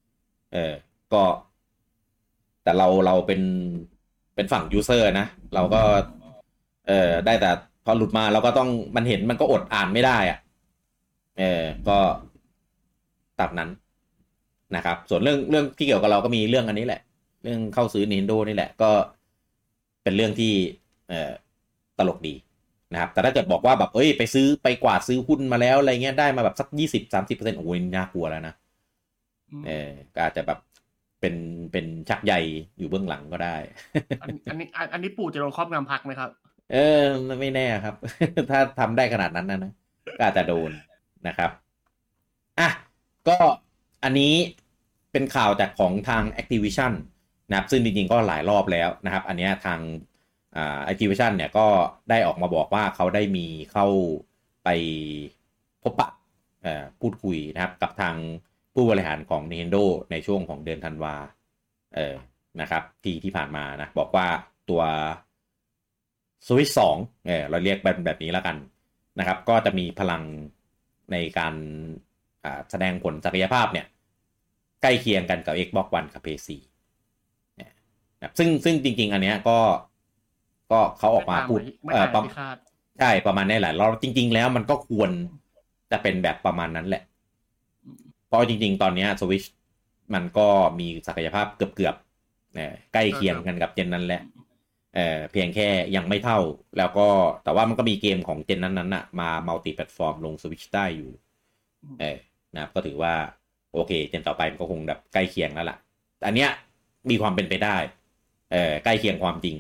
[0.03, 0.73] ๆ เออ
[1.13, 1.23] ก็
[2.63, 3.41] แต่เราเราเป็น
[4.35, 5.83] เป็นฝั่ง user นะ เราก็
[6.89, 7.51] เออได้แต่
[7.85, 10.39] พอหลุดมาเราก็ต้องมันเห็นมันก็อดอ่านไม่ได้อะ
[11.39, 11.99] เออก็
[13.41, 13.71] ตามนั้น
[14.77, 17.01] นะครับ ส่วนเรื่องเรื่องที่เกี่ยวกับเราก็มีเรื่องอันนี้แหละ
[17.43, 18.91] เรื่องเข้าซื้อ Nintendo นี่แหละ ก็
[20.03, 20.53] เป็นเรื่องที่
[21.09, 21.33] เอ่อ
[21.99, 22.35] ตลกดี
[22.93, 28.55] นะครับ แต่ถ้าเกิดบอกว่าแบบเอ้ยไปซื้อไปกวาดซื้อหุ้นมาแล้วอะไรเงี้ยได้มาแบบสักยี่สิบสามสิบเปอร์เซ็นต์โอ้ยน่ากลัวแล้วนะ
[29.67, 30.59] เออก็อาจจะแบบ
[31.21, 31.35] เป็น
[31.73, 32.41] เป็นชักใหญ่
[32.79, 33.57] อยู่เบื้องหลังก็ได้
[34.23, 36.31] อันนี้อันนี้ปู่จะโดนครอบงำพักไหมครับ
[36.73, 37.03] เออ
[37.41, 37.95] ไม่แน่ครับ
[38.51, 39.73] ถ้าทำได้ขนาดนั้นนะนะ
[40.17, 40.71] ก็อาจจะโดน
[41.29, 41.51] นะครับ
[42.61, 42.69] อะ
[43.29, 43.37] ก็
[44.05, 44.35] อันนี้
[45.13, 46.93] เป็นข่าวจากของทาง Activision
[47.49, 49.81] นะครับ ซึ่งจริงๆก็หลายรอบแล้วนะครับ อันนี้ทาง
[50.57, 51.67] อ่า Activision เนี่ยก็
[52.11, 53.87] ได้ออกมาบอกว่าเขาได้มีเข้า
[54.65, 54.69] ไป
[55.83, 56.09] พบปะ
[57.01, 58.17] พูดคุยนะครับ กับทาง
[58.75, 61.15] ผู้บริหารของ Nintendo ในช่วงของเดือนธันวา
[61.95, 62.15] เออ
[62.61, 64.27] นะครับ ที่ที่ผ่านมานะ บอกว่า
[64.71, 64.83] ตัว
[66.47, 68.57] Switch 2เออเราเรียกแบบแบบนี้แล้วกัน
[69.19, 70.23] นะครับ ก็จะมีพลัง
[71.13, 71.55] ในการ
[72.71, 73.87] แสดงผลศักยภาพเนี่ย
[74.83, 76.51] ใกล้เคียงกันกับ Xbox One กับ PS4
[77.61, 79.59] นะซึ่งซึ่งจริง ๆ อันเนี้ยก็
[80.73, 81.59] ก็เขาออกมาพูด
[81.93, 82.23] เออประ
[83.01, 85.11] ใช่ประมาณนี้แหละเราจริง ๆ แล้วมันก็ควร
[85.91, 87.03] จะเป็นแบบประมาณนั้นแหละ
[88.27, 89.45] เพราะจริง ๆ ตอนนี้สวิช
[90.15, 94.23] มันก็มีศักยภาพเกือบๆใกล้เคียงกันกับเจนนั้นแหละ
[94.95, 96.41] เออเพียงแค่ยังไม่เท่า
[96.79, 97.09] แล้วก็
[97.45, 101.11] แต่ว่ามันก็มีเกมของ gen นั้นๆน่ะมา multiplatform ลงสวิชได้อยู่
[102.01, 102.19] เออ
[102.55, 103.15] นะครับก็ถือว่า
[103.73, 105.77] โอเค gen ต่อไปมันก็คงแบบใกล้เคียงแล้วล่ะ
[106.27, 106.51] อันเนี้ย
[107.11, 107.77] มีความเป็นไปได้
[108.53, 109.57] เออใกล้เคียงความจริง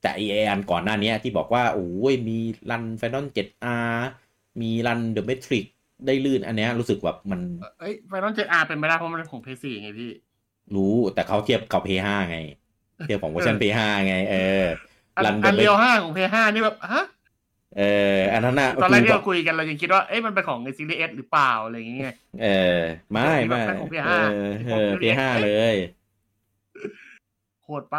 [0.00, 2.38] แต่ไออันก่อนหน้านี้ที่บอกว่า โอ้ยมี
[2.70, 3.94] run Final 7R
[4.60, 5.64] มี run The Matrix
[6.06, 7.40] ได้ลื่นอันเนี้ยรู้สึกแบบมัน
[7.80, 10.10] เอ้ยไฟนอล 7R เป็นไม่ได้เพราะมันเป็นของ PS4 ไงพี่
[10.74, 12.38] รู้แต่เขาเทียบกับ PS5 ไง
[13.04, 14.64] เทียบของเวอร์ชัน PS5 ไง เออ
[15.24, 17.04] รันเรียวห้าของ PS5 นี่แบบฮะ
[17.78, 17.82] เอ
[18.16, 22.78] ออันนั้นนะตอนแรกที่เราคุยกันเรายังคิดว่าเอ้ยมันเป็นของในซีรีส์เอสหรือเปล่าอะไรอย่างเงี้ยเออ
[23.12, 24.10] ไม่ไม่ของ PS5
[24.70, 25.74] เออ PS5 เลย
[27.64, 27.98] โหดไป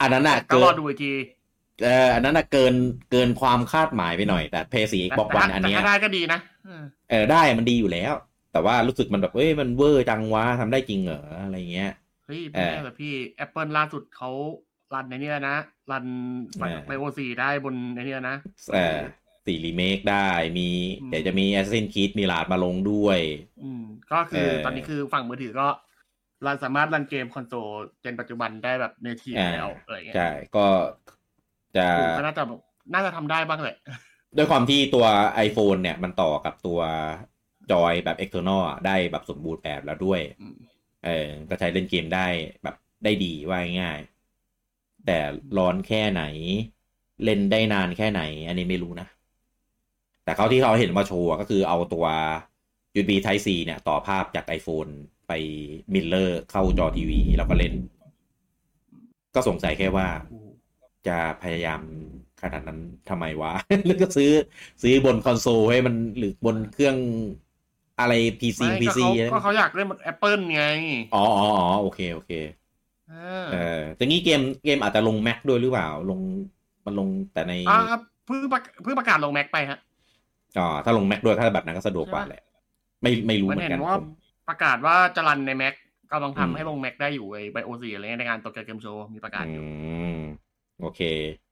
[0.00, 1.12] อันนั้นอะก็รอดูอีกที
[1.84, 2.74] เอออันนั้นอะเกิน
[3.10, 6.40] เกินความคาดหมายไปหน่อย แต่เพย์สีบอกวันอันนี้ได้ก็ดีนะ
[7.10, 8.12] เออได้มันดีอยู่แล้ว
[8.52, 11.92] แต่ว่ารู้สึกมันแบบเอ้ยมันเวอร์จังวะทำได้จริงเหรออะไรเงี้ย
[12.28, 13.12] เฮ้ยไม่แต่พี่
[13.44, 14.30] Apple ล่าสุดเขา
[14.94, 15.56] run ในนี้นะ
[15.90, 16.04] run
[16.86, 18.36] macOS ได้บนในนี้นะ
[18.74, 18.98] เออ
[19.46, 20.68] สี่รีเมคได้มี
[21.08, 23.18] เดี๋ยวจะมี Assassin's Creed มีลาดมาลงด้วย
[23.62, 25.68] อืม ก็คือตอนนี้คือฝั่งมือถือก็
[26.46, 27.68] run สามารถ run เกม console
[28.00, 30.66] gen ปัจจุบันได้แบบ native แล้วอะไรเงี้ยใช่ ก็
[31.76, 31.86] จะ
[32.24, 32.44] น่าจะ
[32.92, 33.76] น่าจะทำได้บ้างเลย
[34.36, 35.06] ด้วยความที่ตัว
[35.46, 36.80] iPhone เนี่ยมันต่อกับตัว
[37.72, 40.20] จอยแบบ external ได้แบบสมบูรณ์แบบแล้วด้วย
[41.04, 42.26] เออก็ใช้เล่นเกมได้
[42.62, 44.00] แบบได้ดีว่าง่าย
[45.06, 45.18] แต่
[45.58, 46.22] ร้อนแค่ไหน
[47.24, 49.06] เล่นได้นานแค่ไหน อันนี้ไม่รู้นะ
[50.24, 52.06] แต่เขาที่เขาเห็นมาโชว์ก็คือเอาตัว
[52.94, 54.90] USB Type C เนี่ย ต่อภาพจาก iPhone
[55.28, 55.32] ไป
[55.94, 57.74] มิลเลอร์เข้าจอทีวี แล้วก็เล่น
[59.34, 60.08] ก็สงสัยแค่ว่า
[61.08, 61.80] จะพยายาม
[62.42, 63.52] ขนาดนั้นทำไมวะ
[63.86, 64.30] แล้วก็ซื้อ
[64.82, 66.96] ซื้อบนคอนโซลให้มันหรือบนเครื่อง
[68.00, 70.64] อะไร PC PC ก็เขาอยากเล่นบนแอปเปิลไง
[71.14, 71.48] อ๋ออ๋อ
[71.82, 72.32] โอเค โอเค
[73.52, 76.20] เออแต่นี้เกมเกมอาจจะลง Mac ด้วยหรือเปล่า ลง
[76.84, 77.78] มันลงแต่ในอ่า
[78.26, 78.40] เพิ่ง
[78.82, 79.78] เพิ่งประกาศลง Mac ไปฮะ
[80.58, 82.42] อ๋อถ้าลง Mac ด้วยถ้าแบบนั้นก็สะดวกกว่าแหละ
[83.02, 83.96] ไม่ไม่รู้เหมือนกันว่า
[84.48, 85.74] ประกาศว่าจะรันในแม็ก
[86.12, 89.64] กำลังทำให้ลงแม็กได้อยู่ไอไบโอซีอะไรในงานตัวเกมโชว์มีประกาศอยู่
[90.80, 91.00] โอเค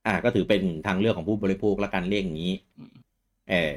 [0.06, 2.54] อ่าก็ถือเป็นทางเลือกของผู้บริโภคและการเรียกอย่างนี้
[3.50, 3.72] เออ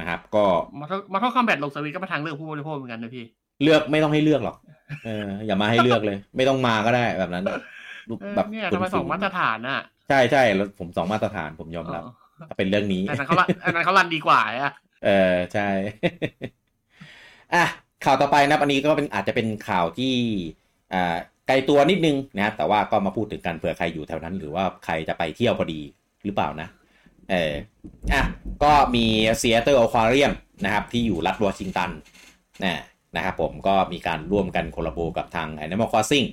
[0.00, 0.44] นะครับ ก็
[0.80, 3.24] มามาเข้าคอมแบทลงสวิตก็มาทางเลือกผู้บริโภคเหมือนกันนะพี่
[3.62, 4.56] เลือกไม่ต้องให้เลือกหรอก
[5.04, 7.44] เอออย่ามาให้เลือกเลย ไม่ต้องมาก็ได้แบบนั้น
[8.36, 12.02] แบบเนี่ยทำไมสองมาตรฐานอะ ใช่ใช่แล้วผมสองมาตรฐานผมยอมรับ
[12.58, 14.72] เป็นเรื่องนี้อันนั้นเขาอันนั้นเขารันดีกว่าอะ
[15.04, 15.68] เออใช่
[17.54, 17.64] อะ
[18.04, 20.14] ข่าวต่อไปนะอันนี้ก็เป็นอาจจะเป็นข่าวที่
[20.94, 21.16] อ่า
[21.46, 25.80] ไกลตัวนิดนึงนะแต่ว่าก็มาพูดถึงกันเผื่อใครอยู่แถวนั้น หรือว่าใครจะไปเที่ยวพอดี
[26.24, 26.68] หรือเปล่านะ
[27.30, 27.54] เออ
[28.12, 28.22] อะ
[28.62, 29.06] ก็มี
[29.38, 30.32] เซียเตอร์อควาเรียม
[30.64, 31.90] นะครับที่อยู่รัฐวอชิงตัน
[32.64, 32.74] นะ
[33.16, 36.28] นะครับผมก็มีการร่วมกันโคลาโบกับทาง Animal Crossing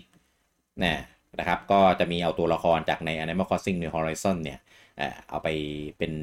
[0.84, 0.96] นะ
[1.40, 4.60] นะครับก็จะมีเอาตัวละครจากใน Animal Crossing New Horizon เนี่ย
[5.30, 5.48] เอาไป
[5.98, 6.14] เป็น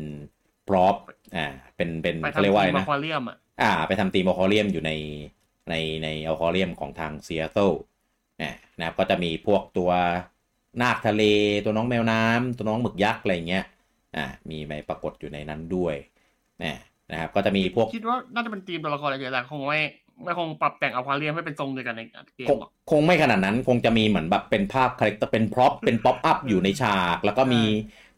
[0.69, 0.97] prop
[1.37, 1.47] อ่า
[1.77, 2.87] เป็นเป็นเขาเรียกว่านะ
[3.62, 4.93] อ่า ไปทำ theme aquarium อยู่ใน
[5.71, 7.71] ในในอคอเรียมของทางซีแอตเทิล
[8.79, 9.91] นะครับก็จะมีพวกตัว
[10.83, 11.23] นาคทะเล
[11.64, 13.64] ตัวน้องแมวน้ำตัวน้องหมึกยักษ์อะไรเงี้ย
[14.17, 15.95] อ่ามีไปปรากฏอยู่ในนั้นด้วย
[16.65, 16.77] นะ
[17.11, 19.81] นะครับก็จะมีพวกคิดว่าน่าจะเป็นทีมตัวละครอะไรอย่างเงี้ยคงไม่
[20.25, 22.03] ไม่คงปรับแต่งอควาเรียมให้เป็นทรงเดียวกันใน
[22.37, 22.47] เกม
[22.91, 27.63] คงไม่ขนาดนั้นคงจะมีเหมือนแบบเป็นภาพ character เป็น prop เป็น pop-up อยู่ในฉาก แล้วก็มี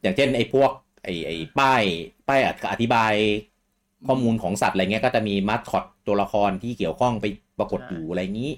[0.01, 0.71] อย่างเช่นไอ้พวก
[1.03, 1.83] ไอ้ไอ้ป้าย
[2.27, 2.39] ป้าย
[2.71, 3.13] อธิบาย
[4.07, 7.25] ข้อมูลของสัตว์อะไรเงี้ยก็จะมีมาสคอตตัวละครที่เกี่ยวข้องไป
[7.59, 8.51] ปรากฏอยู่อะไรอย่างนี้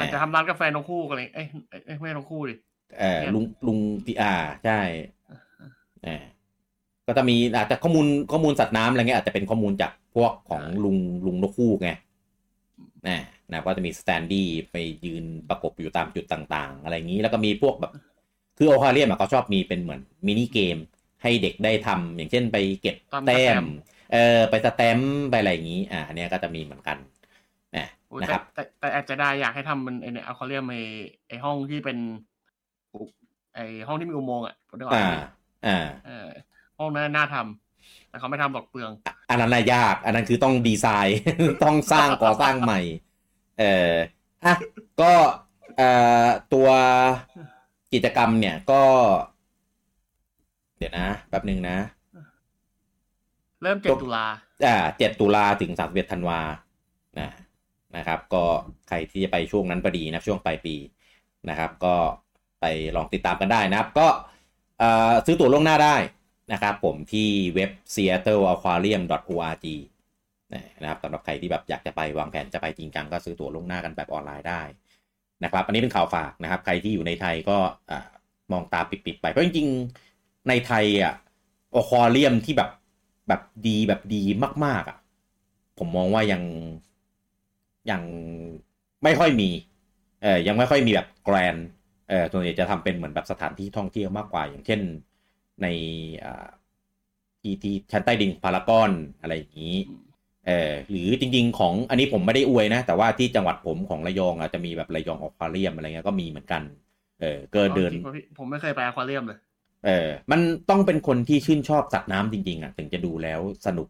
[0.00, 1.46] อาจจะทำร้านกาแฟนงคู่กันเลยเอ้ย
[2.00, 2.54] ไม่นงคู่ดิ
[2.98, 4.34] เออลุงลุงพีอา
[4.64, 4.80] ใช่
[6.04, 6.24] เออ
[7.06, 10.96] ก็จะมีอาจจะข้อมูลข้อมูลสัตว์น้ำอะไรเงี้ยอาจจะเป็นข้อมูลจากพวกของลุง
[11.26, 11.90] ลุงนกคู่ไง
[13.08, 13.18] นะ
[13.52, 17.92] นะก็จะมีสแตนดี้ไปยืนประกบอยู่ตามจุดต่าง ๆ อะไรอย่างนี้แล้วก็มีพวกแบบ
[18.58, 20.76] คือโอคาเรียมเขาชอบมีเป็นเหมือนมินิเกม
[21.22, 22.96] ให้เด็กได้ทำอย่างเช่นไปเก็บ
[23.26, 23.64] แต้ม
[24.12, 24.98] เออไปสแตม
[25.30, 26.96] ไปอะไรอย่างนี้ อ่าเนี้ยก็จะมีเหมือนกัน
[27.76, 27.86] นะ
[28.22, 30.76] นะครับแต่แต่อาจจะได้อยากให้ทำมันไอเนี่ยเอาเขาเรียกไอ
[31.28, 31.98] ไอห้องที่เป็น
[33.54, 35.06] ไอห้องที่มีอุโมงค์อะผมได้อ่า
[35.66, 36.28] อ่าเออ
[36.78, 38.90] ห้องนั้นน่าทำแต่เขาไม่ทำหรอกเปลือง
[39.30, 41.18] อันนั้นน่ายาก อันนั้นคือต้องดีไซน์
[41.64, 42.80] ต้องสร้างก่อสร้างใหม่
[43.58, 43.92] เออ
[44.44, 44.54] อะ
[45.00, 45.12] ก็
[45.76, 45.90] เอ่
[46.24, 46.68] อตัว
[47.92, 48.82] กิจกรรมเนี่ยก็
[50.78, 51.78] เดี๋ยวนะแป๊บหนึ่งนะ
[53.62, 54.26] เริ่มเจ็ดตุลา
[54.66, 56.40] อ่าเจ็ดตุลาถึงสามสิบเอ็ดธันวา
[57.20, 57.30] นะ
[57.96, 58.44] นะครับ ก็
[58.88, 60.74] ใครที่จะไปช่วงนั้นพอดีนะช่วงปลายปี
[61.48, 61.94] นะครับ ก็
[62.60, 62.64] ไป
[62.96, 64.06] ลองติดตามกันได้นะครับ ก็
[65.26, 65.96] ซื้อตั๋วล่วงหน้าได้
[66.52, 69.66] นะครับผมที่เว็บ seattleaquarium.org
[70.82, 74.62] นะครับสำหรับใครที่แบบอยากจะไปวางแผนจะไปจริงจังก็ซื้อตั๋วล่วงหน้ากันแบบออนไลน์ได้
[75.44, 77.58] นะครับ อันนี้เป็นข่าวฝากนะครับ ใครที่อยู่ในไทยก็
[78.52, 81.14] มองตาปิดๆไป เพราะจริงๆ ในไทยอะ
[81.74, 82.70] อควาเรียมที่แบบ
[83.28, 84.22] แบบดีแบบดี
[84.64, 84.98] มาก ๆอะ
[85.78, 86.42] ผมมองว่ายัง
[87.90, 88.02] ยัง
[89.02, 89.48] ไม่ค่อยมี
[90.22, 91.56] เออยังไม่ค่อยมีแบบแกรน
[92.08, 94.80] เออส่วนใหญ่จะทำเป็นเหมือนแบบสถานที่ท่องเที่ยวมากกว่า อย่างเช่น
[95.62, 95.66] ใน
[96.24, 96.48] อ่า
[97.42, 98.90] ที่ที่ชั้นใต้ดินพารากอน
[99.20, 99.76] อะไรอย่างนี้
[100.46, 106.62] เออหรือจริง ๆ ของอันนี้ผมไม่ได้อวยนะ แต่ว่าที่จังหวัดผมของระยองอาจจะมีแบบระยองอควาเรียมอะไรเงี้ยก็มีเหมือนกัน
[107.20, 107.90] เออเกินเดิน
[108.38, 109.38] ผมไม่เคยไปอควาเรียมเลย
[109.86, 110.40] เออมัน
[110.70, 113.88] ต้องเป็นคนที่ชื่นชอบสัตว์น้ำจริง ๆอะถึงจะดูแล้วสนุก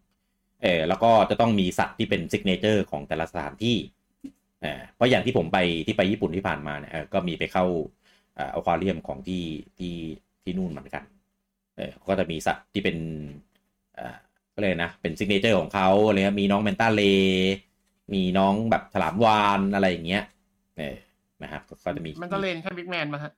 [0.62, 3.76] เออแล้วก็จะต้องมีสัตว์ที่เป็น signature ของแต่ละสถานที่
[4.62, 7.64] เออเพราะอย่างที่ผมไปที่ไปญี่ปุ่นที่ผ่านมาเนี่ยก็มีไปเข้า
[8.54, 9.44] อควาเรียมของที่
[9.78, 9.94] ที่
[10.42, 11.04] ที่นู่นเหมือนกัน
[11.76, 12.96] เออก็จะมีสัตว์ที่เป็น
[13.98, 14.16] อ่า
[14.54, 17.02] ก็เลยนะ เป็น signature ของเขาอะไรเงี้ยมีน้อง manta ray
[18.14, 20.24] มีน้องแบบฉลามวาฬอะไรอย่างเงี้ย
[20.76, 20.96] เออ
[21.42, 23.32] นะครับก็จะมีมันก็เลนแค่บิ๊กแมนมาฮะ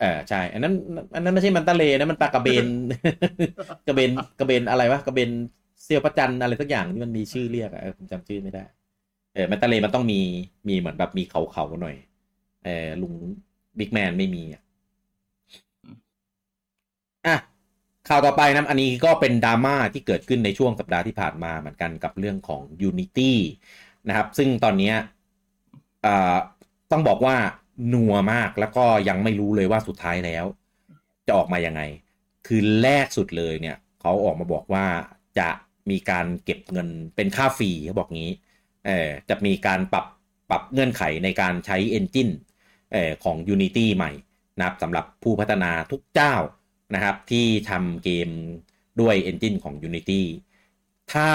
[0.00, 0.74] เออใช่ อันนั้น
[1.14, 2.66] อันนั้นไม่ใช่ manta ray นะมันปลากระเบน
[3.86, 5.30] กระเบนกระเบนอะไรวะกระเบน
[5.84, 8.64] เซียวประจันอะไรสักอย่างที่มันมีชื่อเรียกอะผมจำชื่อไม่ได้
[9.34, 10.20] เออมันตะเลมันต้องมี
[10.68, 11.96] มีเหมือนแบบมีเขาเขาหน่อย
[12.64, 13.12] เออลุง
[13.78, 14.62] บิ๊กแมนไม่มีอะ
[17.26, 17.36] อะ
[18.08, 23.32] ข่าวต่อไปนะอันนี้ก็เป็นดราม่าที่เกิดขึ้นในช่วงสัปดาห์ที่ผ่านมาเหมือนกันกับเรื่องของ Unity
[24.08, 24.92] นะครับ ซึ่งตอนนี้
[26.90, 27.36] ต้องบอกว่า
[27.92, 30.44] นัวมากแล้วก็ยังไม่รู้เลยว่าสุดท้ายแล้ว
[31.26, 31.82] จะออกมายังไง
[32.46, 34.86] คือแรกสุดเลยเนี่ย เขาออกมาบอกว่า
[35.38, 35.48] จะ
[35.90, 38.32] มีการเก็บเงินเป็นค่าฟรีเขาบอกงี้
[38.86, 40.06] เออจะมีการปรับ
[40.50, 42.32] ปรับเงื่อนไขในการใช้ Engine
[42.92, 44.12] เออของ Unity ใหม่
[44.58, 46.34] นะครับสำหรับผู้พัฒนาทุกเจ้า
[46.94, 48.28] นะครับ ที่ทำเกม
[49.00, 50.22] ด้วย Engine ของ Unity
[51.12, 51.30] ถ้า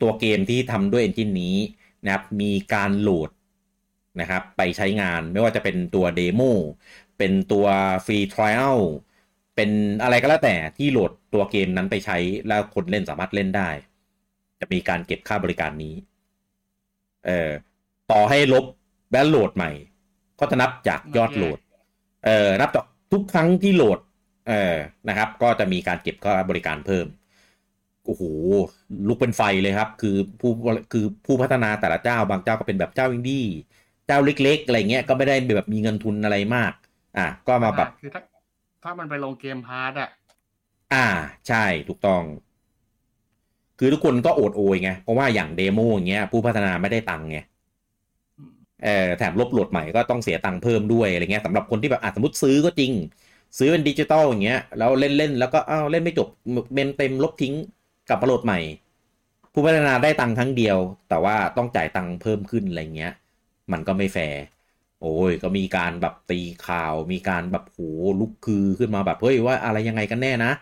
[0.00, 1.56] ตัวเกมที่ทำด้วย Engine นี้
[2.04, 3.30] นะครับมีการโหลด
[4.20, 6.42] นะครับไปใช้งานไม่ว่าจะเป็นตัวเดโม
[7.18, 7.66] เป็นตัว
[8.06, 8.80] ฟรีทริอัล
[9.56, 9.70] เป็น
[10.02, 12.16] อะไรก็แล้วแต่ที่โหลดตัวเกมนั้นไปใช้
[12.48, 13.68] แล้วคนเล่นสามารถเล่นได้
[14.60, 15.94] จะมีการเก็บค่าบริการนี้
[17.26, 17.50] เอ่อ
[18.10, 18.64] ต่อให้ลบ
[19.12, 19.70] แ้วโหลดใหม่
[20.38, 21.58] ก็จะนับจากยอดโหลด
[22.24, 23.98] เอ่อนับจากทุกครั้งที่โหลด
[24.48, 24.74] เออ
[25.08, 27.06] นะครับ ก็จะมีการเก็บค่าบริการเพิ่ม
[28.04, 28.22] โอ้โห
[29.08, 30.50] ลุกเป็นไฟเลยครับ คือผู้
[30.92, 33.44] คือผู้พัฒนาแต่ละเจ้าบางเจ้าก็เป็นแบบเจ้าอินดี้
[34.06, 36.72] เจ้าเล็ก ๆ อะไรเงี้ยก็ไม่ได้แบบมีเงินทุนอะไรมาก
[37.16, 38.22] อะก็มาแบบคือถ้า
[38.82, 40.08] ถ้ามันไปลง Game Pass อะ
[40.92, 41.06] อ่า
[41.46, 42.22] ใช่ถูกต้อง
[43.78, 47.38] คือทุกคนก็โอดโอยไงเพราะว่าอย่าง demo อย่างเงี้ย ผู้พัฒนาไม่ได้ตังค์ไง
[48.84, 52.92] เออแถมลบโหลดใหม่ก็ต้องเสียตังค์เพิ่มด้วยอะไรเงี้ยสำหรับคนที่แบบอาจสมมติซื้อก็จริง
[53.58, 56.28] ซื้อเป็นดิจิตอลอย่างเงี้ยแล้วเล่นเล่นแล้วก็อ้าวเล่นไม่จบ
[56.74, 57.54] เมมเต็มลบทิ้ง
[58.08, 58.60] กลับมาโหลดใหม่
[59.52, 60.78] ผู้พัฒนาได้ตังค์ครั้งเดียว
[61.08, 63.12] แต่ว่าต้องจ่ายตังค์เพิ่มขึ้นอะไรเงี้ย
[63.72, 64.38] มันก็ไม่แฟร์
[65.02, 67.78] โอ้ยก็มีการแบบตีข่าวมีการแบบโห
[68.20, 70.52] ลุกคือขึ้นมาแบบเฮ้ยว่าอะไรยังไงกันแน่นะ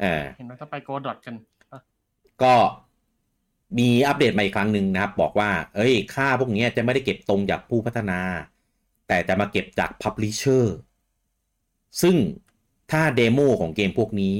[0.00, 1.34] เออเห็นว่าถ้าไป Godot กัน
[2.42, 2.54] ก็
[3.78, 8.20] มีอัปเดตมาอีกครั้งหนึ่งนะครับ บอกว่า เอ้ย ค่าพวกนี้จะไม่ได้เก็บตรงจากผู้พัฒนา
[9.08, 10.74] แต่จะมาเก็บจาก publisher
[12.02, 12.16] ซึ่ง
[12.90, 14.34] ถ้า demo ของเกมพวกนี้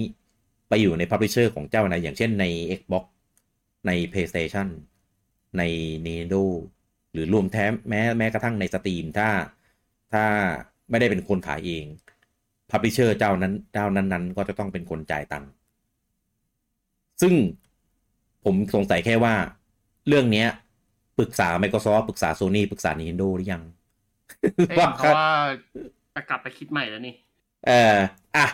[0.69, 2.45] ไปอยู่ใน publisher ของเจ้าไหนอย่างเช่นใน
[2.79, 3.05] Xbox
[3.87, 4.69] ใน PlayStation
[5.59, 5.63] ใน
[6.07, 6.45] Nintendo
[7.13, 9.29] หรือรวมแท้แม้แม้กระทั่งในสตรีมถ้า
[10.13, 10.25] ถ้า
[10.91, 11.85] ไม่ได้เป็นคนขายเอง
[12.71, 15.51] พับลิเชอร์เจ้านั้นเจ้านั้นนั้นก็จะต้องเป็นคนจ่ายตังค์
[17.21, 17.35] ซึ่ง
[18.45, 19.35] ผมสงสัยแค่ว่า
[20.09, 20.49] เรื่องเนี้ย
[21.19, 23.63] ปรึกษา Microsoft ปรึกษา Sony ปรึกษา Nintendo หรือยัง
[24.79, 25.29] ว่าเพราะว่า
[26.15, 27.15] จะกลับไปคิดใหม่แล้วนี่
[27.67, 27.97] เอ่อ
[28.37, 28.47] อะ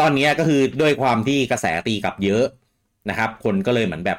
[0.00, 2.44] ตอนนี้ก็คือด้วยความที่กระแสตีกลับเยอะ
[3.08, 4.18] นะครับ คนก็เลยเหมือนแบบ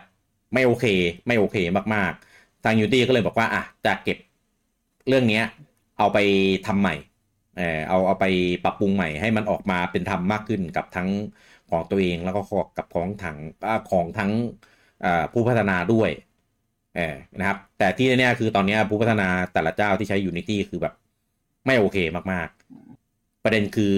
[0.53, 0.85] ไม่โอเค
[1.27, 1.57] ไม่โอเค
[1.95, 4.17] มากๆ ทางยูตี้ก็เลยบอกว่าอะจะเก็บ
[5.07, 5.39] เรื่องนี้
[5.97, 6.17] เอาไป
[6.65, 6.93] ทำใหม่
[7.57, 8.25] เออเอาเอาไป
[8.63, 11.09] ปรับปรุงใหม่ให้มันออกมาเป็นธรรมมากขึ้นกับทั้ง
[11.69, 12.39] ของตัวเองแล้วก็
[12.77, 13.37] กับของถัง
[13.91, 14.31] ของทั้ง
[15.33, 16.09] ผู้พัฒนาด้วย
[16.95, 20.93] เออนะครับ แต่ที่แน่ๆคือตอนนี้ผู้พัฒนาแต่ละเจ้าที่ใช้ Unity คือแบบ
[21.65, 21.97] ไม่โอเค
[22.33, 23.95] มากๆ ประเด็นคือ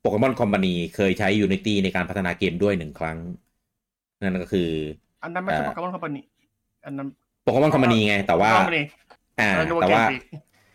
[0.00, 3.18] Pokémon Company เคยใช้ Unity ในการพัฒนาเกมด้วยหนึ่งครั้ง
[4.20, 4.68] นั่นก็คือ
[5.22, 6.20] อันนั้นไม่ใช่ Pokémon Company
[6.86, 7.08] อันนั้น
[7.42, 8.50] Pokémon Company ไง แต่ว่า
[9.40, 9.50] อ่า
[9.82, 10.02] แต่ว่า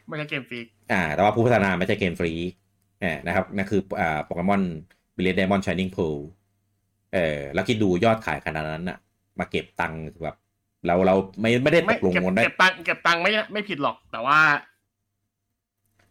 [0.07, 0.59] ไม่ใช่เกมฟรี
[0.91, 2.33] อ่า แต่ว่าผู้พัฒนาไม่ใช่เกมฟรี
[3.25, 4.61] นะครับนั่นคืออ่า Pokémon
[5.15, 6.15] Brilliant Diamond Shining Pearl
[7.13, 8.97] เออแล้วคิดดูยอดขายขนาดนั้นอะ
[9.39, 10.37] มาเก็บตังค์แบบ
[10.85, 14.39] เราเราไม่ไม่ได้ตกลงกันได้เก็บตังค์เก็บตังค์ไม่ไม่ผิดหรอก แต่ว่า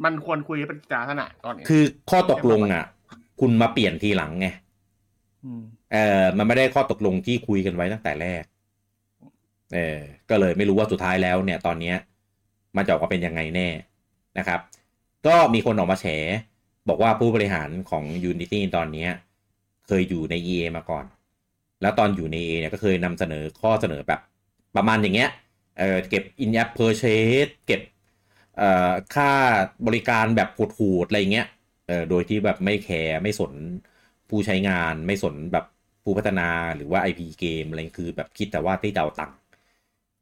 [0.04, 2.84] มันควรคุยเป็นจาขนาดก่อนคือข้อตกลงอะ
[3.40, 4.46] คุณมาเปลี่ยนทีหลังไง
[5.92, 8.44] เออมันไม่ได้ข้อตกลงที่คุยกันไว้ตั้งแต่แรก
[9.74, 9.98] เออ
[10.30, 11.96] ก็เลยไม่รู้ว่าสุดท้ายแล้ว เนี่ย ตอนเนี้ย
[12.76, 13.68] มันจะออกมาเป็นยังไงแน่
[14.38, 14.60] นะครับ
[15.26, 16.06] ก็มีคนออกมาแฉ
[16.88, 19.06] บอกว่าผู้บริหารของ Unity ตอนนี้
[19.86, 21.04] เคยอยู่ใน EA มาก่อน
[21.82, 24.20] แล้วตอนอยู่ใน EA เนี่ยก็เคยนำเสนอข้อเสนอแบบ
[24.76, 25.30] ประมาณอย่างเงี้ย
[25.78, 27.93] เออเก็บ in app purchase เก็บเอ่อ
[29.14, 29.30] ค่า
[29.86, 31.46] บริการแบบโหดๆอะไรเงี้ย
[31.86, 33.52] เออโดยที่แบบไม่แคร์ไม่สน
[34.28, 35.64] ผู้ใช้งานไม่สนแบบ
[36.04, 36.42] ผู้พัฒนา
[36.76, 39.38] หรือว่า IP เกมอะไรคือแบบคิดแต่ว่าที่เดาตังค์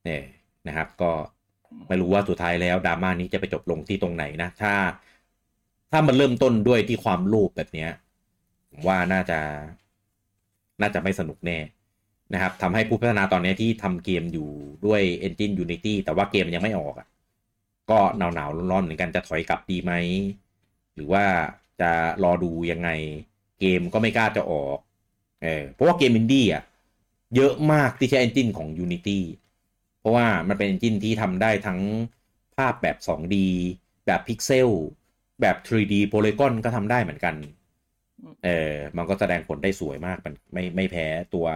[0.05, 0.23] เนี่ย
[0.67, 1.11] นะครับ ก็
[1.89, 4.75] ไม่รู้ว่าสุดท้ายแล้วดราม่านี้จะไปจบลงที่ตรงไหนนะ ถ้า
[5.91, 7.91] ถ้ามันเริ่มต้นด้วยที่ความโลภแบบเนี้ย
[8.87, 9.41] ว่าน่าจะ
[10.81, 11.59] น่าจะไม่สนุกแน่
[12.33, 14.49] นะครับทำให้ผู้พัฒนาตอนนี้ที่ทำเกมอยู่
[14.87, 17.07] ด้วย Engine Unity แต่ว่าเกมยังไม่ออกอะ
[17.93, 19.93] ก็หนาวหนาวร้อนๆเหมือนกันจะถอยกลับดีไหม
[20.95, 21.25] หรือว่า
[21.81, 21.91] จะ
[22.25, 22.89] รอดูยังไง
[23.61, 24.79] เกมก็ไม่กล้าจะออก
[25.43, 26.63] เออเพราะว่าเกมอินดี้อะ
[27.37, 29.19] เยอะมากที่ใช้ Engine ของ Unity
[29.99, 31.81] เพราะว่ามันเป็น Engine ที่ทำได้ทั้ง
[32.57, 33.47] ภาพแบบ 2D
[34.07, 34.71] แบบพิกเซล
[35.41, 37.35] แบบ 3D Polygon ก็ทำได้เหมือนกัน
[38.45, 41.47] เออ มันก็แสดงผลได้สวยมาก มันไม่ไม่แพ้ตัว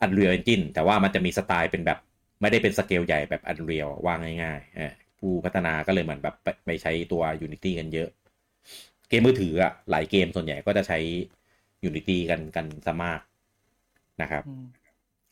[0.00, 1.98] Unreal Engine แต่ว่ามันจะมีสไตล์เป็นแบบ
[2.40, 6.34] ไม่ได้เป็นสเกลใหญ่แบบ Unreal ว่างง่ายๆผู้พัฒนาก็เลยเหมือนแบบ
[6.66, 8.08] ไปใช้ตัว Unity กันเยอะ
[9.08, 10.98] เกมมือถืออะหลายเกมส่วนใหญ่ก็จะใช้
[11.88, 13.20] Unity กันกันสมาก
[14.22, 14.44] นะครับ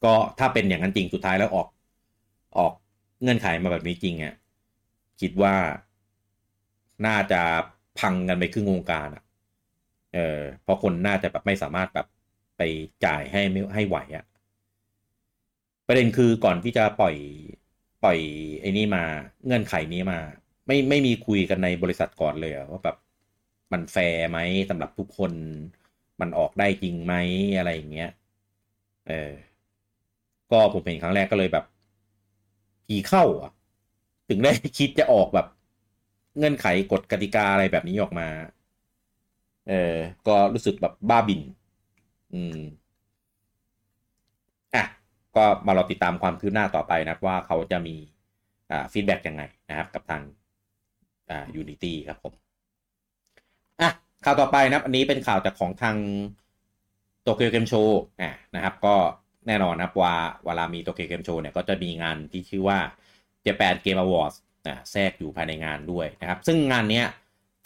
[0.05, 1.68] ก็ถ้าเป็นอย่างนั้นจริงสุดท้ายแล้วออก
[2.59, 2.72] ออก
[3.22, 4.34] เงื่อนไขมาแบบนี้จริงอะ
[5.20, 5.55] คิดว่า
[7.07, 7.40] น่าจะ
[7.98, 9.22] พังกันไปครึ่งวงการอะ
[10.14, 12.07] เออเพราะคนน่าจะแบบไม่สามารถแบบ
[12.59, 12.62] ไป
[13.05, 14.24] จ่ายให้ไม่ให้ไหวอะ
[15.87, 17.16] ประเด็นคือก่อนที่จะปล่อย
[18.03, 18.18] ปล่อย
[18.61, 19.05] ไอ้นี่มา
[19.45, 20.18] เงื่อนไขนี้มา
[20.66, 22.97] ไม่ไม่มีคุยกันในบริษัทก่อนเลยว่าแบบ
[23.72, 24.39] มันแฟร์ไหม
[24.70, 25.32] สำหรับทุกคน
[26.20, 27.14] มันออกได้จริงไหม
[27.59, 28.11] อะไรอย่างเงี้ย
[29.09, 29.32] เออ
[30.53, 31.64] ก็ผมเห็นครั้งแรกก็เลยแบบ
[32.89, 33.53] กี่เข้าอะ
[34.28, 35.47] ถึงได้คิดจะออกแบบ
[36.37, 38.28] เงื่อนไขกฎกติกาอะไรแบบนี้ออกมา
[39.68, 41.41] เออ ก็รู้สึกแบบบ้าบิน
[42.32, 42.57] อืม
[45.37, 47.97] ก็มาเราติดตามความคืบหน้าต่อไปนะว่าเขาจะมี
[48.93, 50.22] ฟีดแบ็กยังไงนะครับ กับทาง
[51.30, 52.32] อ่า Unity ครับผม
[53.80, 53.91] อะ
[54.24, 55.97] ข่าวต่อไปนะอันนี้เป็นข่าวจากของทาง
[57.22, 58.95] โตเกียวเกมโชว์อะนะครับ ก็
[59.47, 60.14] แน่นอนนะครับว่า
[60.45, 62.78] เวลามีโตเกียวเกมโชว์เนี่ยก็จะมีงานที่ชื่อว่า
[63.47, 64.37] Japan Game Awards
[64.68, 67.07] นะแทรกอยู่ภายในงานด้วยนะครับ ซึ่งงานเนี้ย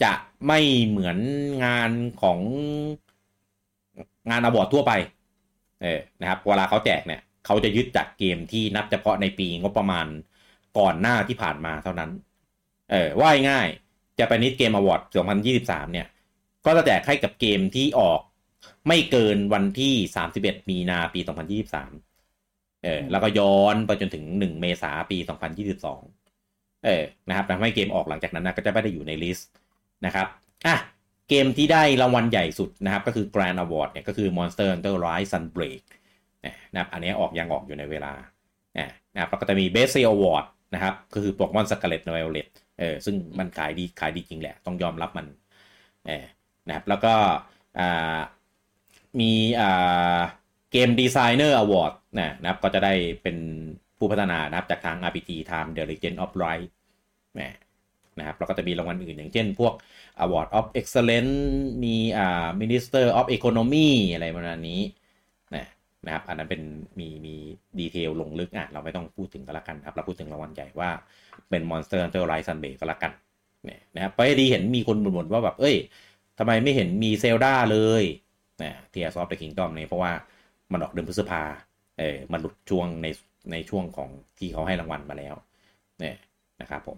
[0.03, 0.13] จะ
[0.47, 1.17] ไม่เหมือน
[1.65, 1.91] งาน
[2.21, 2.39] ของ
[4.29, 4.93] งานอวอร์ดทั่วไป
[5.81, 10.07] เออนะครับ เวลาเขาแจกเนี่ย เขาจะยึดจากเกมที่นับเฉพาะในปีงบประมาณ
[10.77, 12.11] ก่อนหน้าที่ผ่านมาเท่านั้น
[12.91, 13.67] เออว่าง่าย
[14.19, 15.01] จะไปนิดเกมอวอร์ด
[15.47, 16.07] 2023 เนี่ย
[16.65, 18.21] ก็จะแจกให้กับเกมที่ออก
[18.87, 19.93] ไม่เกินวันที่
[20.33, 21.19] 31 มีนาปี
[22.21, 25.17] 2023 เออแล้วก็ย้อนไปจนถึง 1 เมษาปี
[25.79, 29.49] 2022 เออนะครับทำให้เกมออกหลังจากนั้นนะก็จะไม่ได้อยู่ในลิสต์
[30.05, 30.27] นะครับ
[30.67, 30.75] อะ
[31.29, 35.83] เกมที่ได้รางวัลใหญ่สุดนะครับ ก็คือ Grand Award เนี่ยก็คือ Monster Hunter Rise Sunbreak
[36.73, 38.13] นะครับอันนี้ออกยังออกอยู่ในเวลา
[39.13, 42.47] นะครับแล้วก็จะมี Best Sale Award นะครับก็คือ Pokemon Scarlet Violet
[42.79, 45.27] เออซึ่งมันขายดีขายดีจริงแหละ ต้องยอมรับมัน
[46.07, 46.25] เออ
[46.67, 47.13] นะครับแล้วก็
[49.19, 49.31] มี
[50.71, 53.37] เกมดีไซเนอร์อวอร์ดนะครับก็จะได้เป็น
[53.97, 56.69] ผู้พัฒนานะครับจากทาง RPG Time The Legend of Light
[57.39, 59.73] นะครับแล้วก็จะมีรางวัลอื่นอย่างเช่นพวก
[60.23, 61.35] Award of Excellence
[61.83, 64.81] มีอ่า Minister of Economy อะไรประมาณนี้
[66.05, 66.61] นะครับ อันนั้นเป็น
[66.99, 67.35] มีมี
[67.79, 70.89] detail ลงลึกอะเราไม่ต้องพูดถึงกันละกันครับ เราพูดถึงรางวัลใหญ่ว่า
[71.49, 73.11] เป็น Monster Hunter Rise Sunday ก็และกัน
[73.65, 75.75] เนี่ยนะครับไปดีเห็นมีคนบ่นว่าแบบ เอ้ย
[76.37, 78.03] ทำไมไม่เห็นมี Zelda เลย
[78.61, 80.11] นะ Tears of the Kingdom เนี่ยเพราะว่า
[80.71, 81.41] มันออกเดือนพฤษภา
[81.99, 83.07] เออมันหลุดช่วงใน
[83.51, 85.35] ในช่วงของที่เขาให้รางวัลมาแล้ว
[85.99, 86.15] เนี่ย
[86.61, 86.97] นะครับผม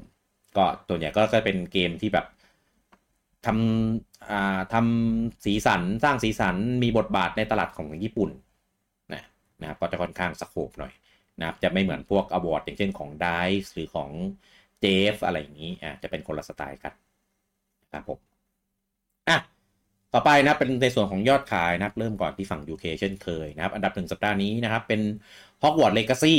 [0.57, 2.25] ก็ตัวใหญ่ก็จะเป็นเกมที่แบบ
[3.45, 8.29] ทำอ่าทำสีสันสร้างสีสันมีบทบาทในตลาดของญี่ปุ่น
[9.62, 10.93] นะครับก็จะค่อนข้างสโคบหน่อย
[11.39, 14.09] นะครับจะไม่เหมือนพวกอวอร์ดอย่างเช่นของ d i c e หรือของ
[14.84, 16.93] j f อะไรอย่างนี้อ่าจะเป็นคนละสไตล์กัน
[17.93, 18.20] ครับผม
[19.30, 19.38] อะ
[20.14, 25.01] ต่อไปนะเป็นในส่วนของยอดขายนะครับเริ่มก่อนที่ฝั่ง UK เช่นเคยนะครับ อันดับหนึ่งสัปดาห์นี้นะครับเป็น
[25.62, 26.36] Hogwarts Legacy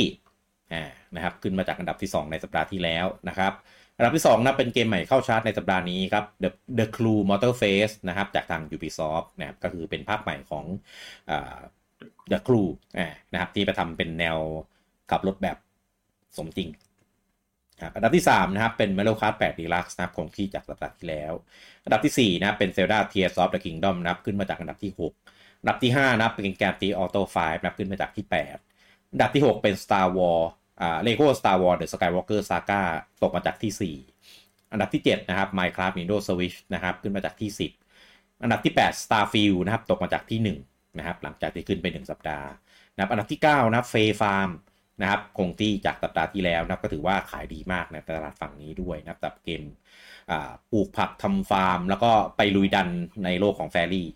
[0.73, 0.83] อ่า
[1.15, 3.53] นะครับขึ้นมาจากอันดับที่ 2 ในสัปดาห์ที่แล้วนะครับ
[3.97, 6.49] อันดับที่2นะเป็นเกมใหม่เข้าชาร์ตในสัปดาห์นี้ครับ The
[6.79, 10.65] The Clue Motor Face นะครับจากทาง Ubisoft นะครับก็คือเป็นภาคใหม่ของ
[11.29, 11.57] อ่า
[12.31, 14.37] The Clue อ่านะครับที่ไปทำเป็นแนว
[15.11, 15.57] ขับรถแบบ
[16.37, 16.69] สมจริง
[17.81, 21.33] ครับอันดับที่ 3 นะครับ เป็น Mario Kart 8 Deluxe นะครับคงที่จากสัปดาห์ที่แล้ว
[21.83, 26.95] อันดับที่ 4 นะครับเป็น Zelda Tears of the Kingdom นะครับขึ้นมาจากอันดับที่ 6 อันดับที่ 5 นะครับเป็น Grand Theft
[27.01, 30.45] Auto 5นะครับขึ้นมาจากที่ 8 อันดับที่ 6 เป็น Star Wars
[30.81, 32.81] อ่า Lego Star Wars The Skywalker Saga
[33.21, 37.49] ตกมาจากที่ 4 อันดับที่ 7 นะครับ Minecraft Nintendo Switch นะครับขึ้นมาจากที่
[37.97, 42.47] 10 อันดับที่ 8 Starfield นะครับตกมาจากที่ 1 นะครับหลังจากที่ขึ้นไป 1 สัปดาห์
[42.93, 44.51] นะครับอันดับที่ 9 นะครับ Fay Farm
[45.01, 49.63] นะครับคงที่จากสัปดาห์ที่แล้วนับก็ถือว่าขายดีมากในตลาดฝั่งนี้ด้วยนับกับเกม
[50.71, 52.87] ปลูกผักทำฟาร์ม แล้วก็ไปลุยดัน
[53.25, 54.07] ในโลกของแฟรี่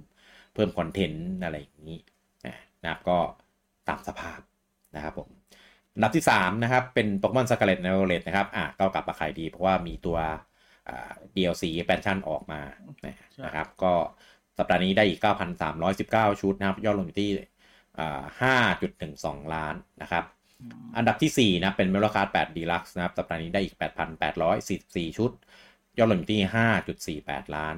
[0.53, 1.99] เพิ่มคอนเทนต์อะไรอย่างนี้
[2.84, 3.18] นะครับก็
[3.88, 4.39] ตามสภาพ
[4.95, 5.30] นะครับผม
[5.93, 10.18] อันดับที่ 3 นะครับ เป็น Pokémon Scarlet and Violet นะครับอะก็กลับมาขายดี เพราะว่ามีตัว
[10.89, 12.62] อ่า DLC แปนชั่นออกมา
[13.45, 13.93] นะครับ ก็
[14.57, 15.20] สัปดาห์นี้ได้อีก
[15.80, 17.30] 9,319 ชุดนะครับ ยอดรวมอยู่ที่
[17.99, 18.22] อ่า
[18.84, 20.24] 5.12 ล้านนะครับ
[20.97, 23.76] อันดับที่ 4 นะ เป็นเมลคาร์ด8 Deluxe นะครับ สัปดาห์นี้ได้อีก
[24.41, 25.32] 8,844 ชุด
[25.97, 26.41] ยอดรวมอยู่ที่
[27.26, 27.76] 5.48 ล้าน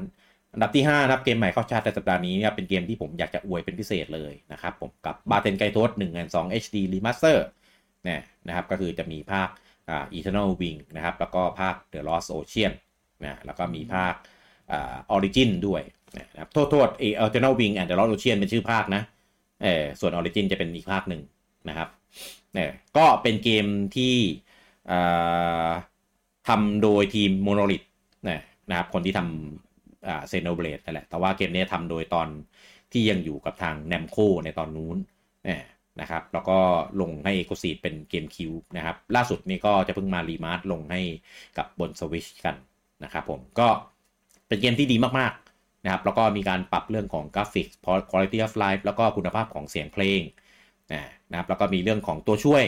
[0.53, 7.38] อันดับที่ 5 นะครับ เกมใหม่เข้าชาร์ตในสัปดาห์นี้เนี่ยเป็นเกมที่ผมอยากจะอวยเป็นพิเศษเลยนะครับผมกับบาเทนไกโทส1 2 HD Remaster
[8.03, 9.49] เนี่ยนะครับก็คือจะมีภาค
[9.89, 12.71] อ่า Eternal Wing นะครับ แล้วก็ภาค The Lost Ocean
[13.23, 14.13] นะแล้วก็มีภาค
[14.71, 15.81] อ่า Origin ด้วย
[16.17, 19.01] นะครับโทษโทษเอ Eternal Wing and The Lost Ocean เป็นชื่อภาคนะ
[19.63, 21.21] เออส่วน Origin จะเป็นอีกภาคหนึ่ง
[21.69, 21.89] นะครับ
[22.54, 24.16] เนี่ยก็เป็นเกมที่
[26.47, 27.88] ทำโดยทีม Monolith
[28.70, 32.28] นะครับคนที่ทำเซโนเบลดนั่นแหละ แต่ว่าเกมนี้ทำโดยตอน
[32.91, 34.97] ที่ยังอยู่กับทางแนมโคในตอนนู้น
[36.01, 36.60] นะครับ แล้วก็
[37.01, 41.01] ลงให้ exclusive เป็น GameCube นะครับ ล่าสุดนี่ก็จะเพิ่งมา remaster ลงให้
[41.58, 42.56] กับบนสวิชกัน
[43.04, 43.68] นะครับผมก็
[44.47, 47.68] เป็นเกมที่ดีมากๆนะครับ แล้วก็มีการปรับเรื่องของกราฟิก
[48.10, 50.22] quality of life แล้วก็คุณภาพของเสียงเพลง
[51.31, 52.63] นะครับแล้วก็มีเรื่องของตัวช่วย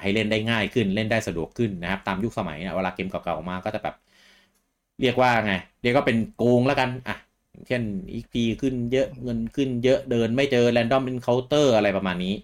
[0.00, 3.94] ให้เล่นได้ง่ายขึ้นเล่นได้สะดวกขึ้นนะครับตามยุคสมัยนะเวลาเกมเก่าๆมาก็จะแบบ
[5.00, 7.16] เรียกว่าไงเรียกก็เป็นโกงแล้วกันอะ
[7.68, 7.82] เช่น
[8.12, 12.34] XP ขึ้นเยอะเงินขึ้นเยอะเดินไม่เจอ random encounter อะไรประมาณนี้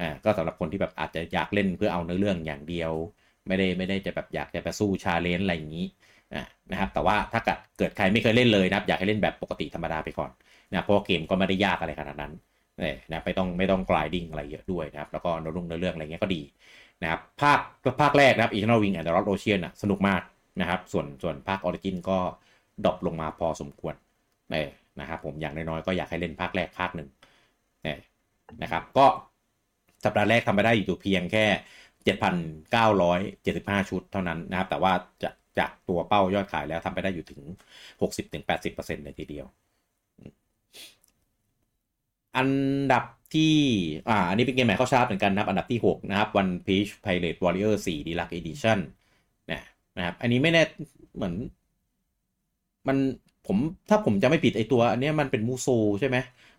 [0.00, 2.92] อ่าก็สำหรับคนที่แบบอาจจะอยากเล่นเพื่อเอาเนื้อเรื่องอย่างเดียว
[3.46, 5.86] ไม่ได้ไม่ได้จะแบบอยากจะไปสู้ challenge อะไรอย่างนี้
[6.34, 10.30] อ่านะครับแต่ว่าถ้าเกิดเกิดใครไม่เคยเล่นเลยนะครับอยากให้เล่นแบบปกติธรรมดาไปก่อน
[10.70, 12.32] นะเพราะเกมก็ไม่ได้ยากอะไรขนาดนั้น
[12.80, 16.42] เนี่ยนะไม่ต้องไม่ต้อง grinding อะไรเยอะด้วยนะครับ แล้วก็เนื้อเรื่องเนื้อเรื่องอะไรเงี้ยก็ดี
[17.02, 17.58] นะครับภาค
[18.00, 20.22] ภาคแรกนะครับ Eternal Wings and the Lost Ocean อะสนุกมาก
[20.60, 22.18] นะครับ ส่วนส่วนภาค Origins ก็
[22.84, 23.94] drop ลงมาพอสมควร
[24.50, 24.68] เนี่ย
[25.00, 27.08] นะครับผมอย่างน้อยๆก็อยากให้เล่นภาคแรกภาคหนึ่ง
[27.82, 27.98] เนี่ย
[28.62, 29.06] นะครับ ก็
[30.04, 31.46] สัปดาห์แรกทำไปได้อยู่เพียงแค่
[33.82, 37.40] 7,975 ชุดเท่านั้นนะครับ แต่ว่าจะจากตัวเป้ายอดขายแล้วทำไปได้อยู่ถึง
[38.02, 39.46] 60-80%เลยทีเดียว
[42.36, 42.48] อัน
[42.92, 43.04] ดับ
[43.34, 43.42] ที่
[44.08, 48.78] อ่า อันนี้เป็นเกมใหม่เข้าชาร์ตเหมือนกันนะครับ อันดับที่ 6 นะครับ One Piece Pirate Warriors 4 Deluxe Edition
[49.50, 50.62] นะครับ อันนี้ไม่แน่
[51.16, 51.34] เหมือน
[52.88, 52.98] มัน
[53.46, 53.58] ผม
[53.88, 55.68] ถ้าผมจะไม่ผิดไอตัวอันนี้มันเป็น Musou
[56.00, 56.16] ใช่ไหม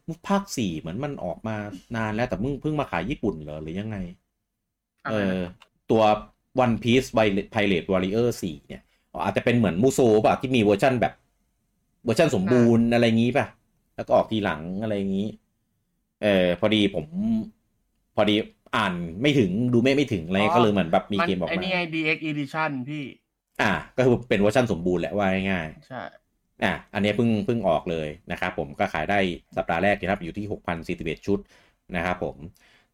[0.07, 1.55] มูภาคสี่เหมือนมันออกมา
[1.95, 3.97] นานแล้วแต่มึงเพิ่งมาขายญี่ปุ่นเหรอหรือยังไง
[5.07, 5.13] เออ
[5.88, 6.01] ตัว
[6.63, 7.07] One Piece
[7.53, 8.82] Pirate Warriors 4 เนี่ย
[9.26, 11.13] อาจจะเป็นเหมือน Musou ป่ะที่มีเวอร์ชันแบบ
[12.03, 13.45] เวอร์ชันสมบูรณ์อะไรงี้ป่ะ
[13.95, 15.26] แล้วก็ออกทีหลังอะไรงี้
[16.24, 17.05] เออพอดีผม
[18.15, 18.36] พอดี
[18.76, 23.05] อ่านไม่ถึงดูไม่ไม่ถึงอะไรก็เลยเหมือนแบบมีเกมออกมาไอ้นี่ไง DX Edition พี่
[23.61, 26.03] อ่า ก็คือเป็นเวอร์ชันสมบูรณ์แหละว่าง่ายๆใช่
[26.63, 29.19] อ่าอันนี้เพิ่งเพิ่งออกเลยนะครับผมก็ขายได้
[29.57, 30.45] สัปดาห์แรกนะครับอยู่ที่
[31.17, 31.39] 6,041 ชุด
[31.95, 32.36] นะครับผม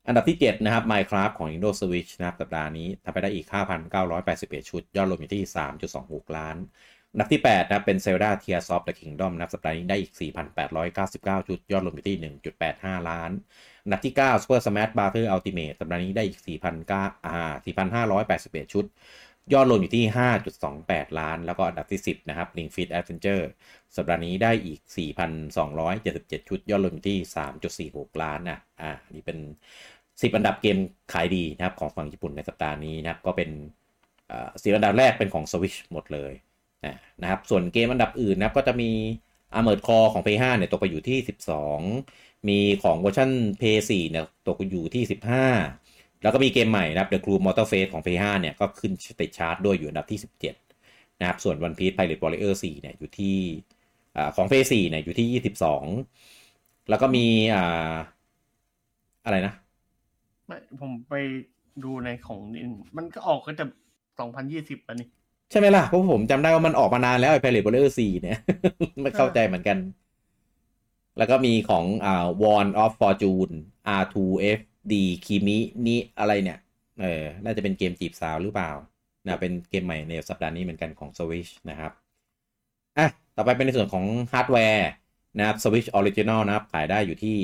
[0.08, 3.46] อันดับที่ 7 นะครับ Minecraft ของ Nintendo Switch นะครับสัปดาห์นี้ทำไปได้อีก
[4.08, 5.44] 5,981 ชุด ยอดรวมอยู่ที่
[5.90, 6.58] 3.26 ล้าน
[6.97, 10.14] อั นดับที่ 8 นะเป็น Zelda Tears of the Kingdom นับสัปดาห์นี้ได้อีก
[10.80, 12.18] 4,899ชุด ยอดรวมอยู่ที่
[12.64, 13.32] 1.85 ล้าน
[13.84, 17.54] อันดับที่ 9 Super Smash Bros Ultimate สัปดาห์นี้ได้อีก 4,900อ่า
[18.14, 18.86] 4,581 ชุด
[19.54, 20.06] ยอดรวมอยู่ที่
[20.62, 23.44] 5.28 ล้าน แล้วก็อันดับที่ 10 นะครับ Ring Fit Adventure
[23.96, 24.80] สัปดาห์นี้ได้อีก
[25.66, 29.38] 4,277 ชุด ยอดรวมอยู่ที่ 3.46 ล้านนะอ่านี่เป็น
[29.88, 30.78] 10 อันดับเกม
[31.14, 33.50] ขายดีนะครับของฝั่งญี่ปุ่นในสัปดาห์นี้นะครับก็เป็น
[34.64, 36.34] สิบอันดับแรกเป็นของ Switch หมดเลย
[37.22, 38.92] นะครับส่วนเกมอันดับอื่นนะครับก็จะมี
[39.58, 41.18] Armored Core ของ PS5 เนี่ยตกไปอยู่ที่
[41.84, 45.04] 12 มีของเวอร์ชัน PS4 เนี่ยตกอยู่ที่
[45.64, 50.20] 15 แล้วก็มีเกมใหม่นะครับ The Crew Motor Face ของ PS5 เนี่ยก็ขึ้นติดชาร์ตด้วยอยู่อันดับที่
[50.66, 53.38] 17 นะครับส่วน One Piece Pirate Warrior 4เนี่ยอยู่ที่
[54.36, 55.42] ของ PS4 เนี่ยอยู่ที่
[56.14, 57.26] 22 แล้วก็มี
[57.56, 57.96] อ่า
[59.26, 59.54] อะไรนะ
[60.46, 61.14] ไม่ผมไป
[61.84, 62.40] ดูในของ
[62.98, 63.66] มันก็ออกก็จะ
[64.26, 65.10] 2020แล้วนี่
[65.52, 68.40] ใช่ไหมล่ะ เพราะผมจำได้ว่ามันออกมานานแล้วไอ้ Pirate Warrior 4 เนี่ย
[69.02, 69.78] ไม่เข้าใจเหมือนกัน
[71.18, 73.54] แล้วก็มีของอ่า Wand of Fortune
[74.02, 74.94] R2FD
[75.26, 76.58] Kimi นี่อะไรเนี่ย
[77.02, 78.72] เออ น่าจะเป็นเกมจีบสาวหรือเปล่า
[79.26, 81.92] นะเป็นเกมใหม่ในสัปดาห์นี้เหมือนกันของ Switch นะครับ
[82.98, 84.90] อะ ต่อไปเป็นในส่วนของฮาร์ดแวร์
[85.38, 87.38] นะครับ Switch Original นะครับ ขายได้อยู่ที่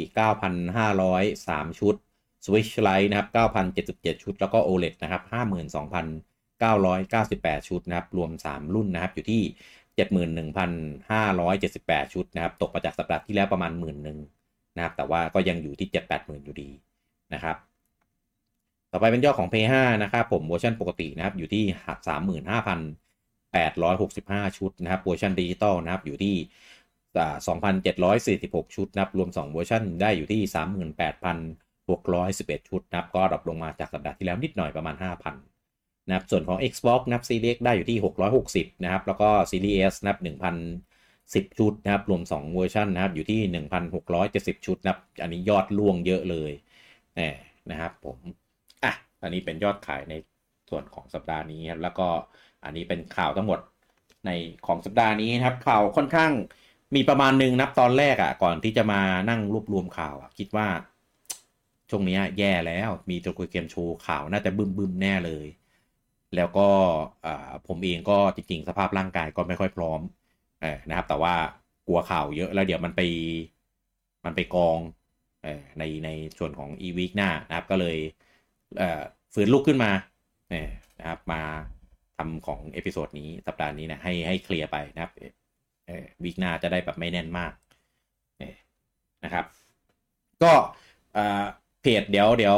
[1.07, 1.95] 9,503 ชุด
[2.45, 3.27] Switch Lite นะครับ
[3.75, 5.21] 9,077 ชุด แล้วก็ OLED นะครับ
[6.63, 9.41] 998 ชุดนะครับ รวม 3 รุ่นนะครับ อยู่ที่
[9.97, 14.19] 71,578 ชุดนะครับ ตกมาจากสัปดาห์ที่แล้วประมาณหมื่นหนึ่ง
[14.75, 16.69] นะครับ แต่ว่าก็ยังอยู่ที่ 7-8หมื่นอยู่ดี
[17.33, 17.55] นะครับ
[18.91, 21.63] ต่อไปเป็นยอดของ PS5 นะครับ ผมเวอร์ชันปกตินะครับ อยู่ที่
[22.49, 26.35] 35,865 ชุดนะครับ เวอร์ชันดิจิตอลนะครับ อยู่ที่
[28.65, 30.41] 2,746 ชุดนะครับ รวม 2 เวอร์ชันได้อยู่ที่
[32.59, 35.52] 38,611 ชุดนะครับ ก็ drop ลงมาจากสัปดาห์ที่แล้วนิดหน่อยประมาณ 5,000
[36.07, 37.97] นะครับส่วนของ Xbox นะครับ Series X ได้อยู่ที่
[38.41, 40.19] 660 นะครับ แล้วก็ Series S นะครับ
[40.89, 43.39] 1,010 ชุดนะครับ รวม 2 เวอร์ชันนะครับ อยู่ที่
[44.03, 46.51] 1,670 ชุดนะครับ อันนี้ยอดร่วงเยอะเลย
[47.69, 48.17] นะครับผม
[48.83, 48.93] อะ
[49.23, 50.13] อันนี้เป็นยอดขายใน
[50.69, 52.07] ส่วนของสัปดาห์นี้ครับ แล้วก็
[52.63, 53.59] อันนี้เป็นข่าวทั้งหมด
[54.25, 54.31] ใน
[54.67, 56.31] ของสัปดาห์นี้นะครับ ข่าวค่อนข้าง
[56.95, 60.67] มีประมาณหนึ่งนับตอนแรกอะ่ะ ก่อนที่จะมานั่งรวบรวมข่าวอะคิดว่า
[61.89, 65.47] ช่วงนี้แย่แล้ว มีตัวคุยเกมโชว์ข่าวน่าจะบึ้มบึมแน่เลย
[66.35, 66.67] แล้วก็
[67.67, 70.01] ผมเองก็จริงๆ สภาพร่างกายก็ไม่ค่อยพร้อม
[70.89, 71.35] นะครับ แต่ว่า
[71.87, 73.01] กลัวข่าวเยอะแล้วเดี๋ยวมันไป
[74.25, 74.79] มันไปกอง
[75.79, 77.97] ในในส่วนของอีวีคหน้านะครับ ก็เลย
[79.33, 79.91] ฝืนลุกขึ้นมา
[80.99, 81.41] นะครับ มา
[82.17, 85.11] ทำของ episode นี้สัปดาห์นี้นะให้ให้เคลียร์ไปนะครับ
[86.23, 87.53] week หน้าจะได้แบบไม่แน่นมาก
[89.23, 89.45] นะครับ
[90.43, 90.53] ก็
[91.81, 92.57] เพจเดี๋ยวเดี๋ยว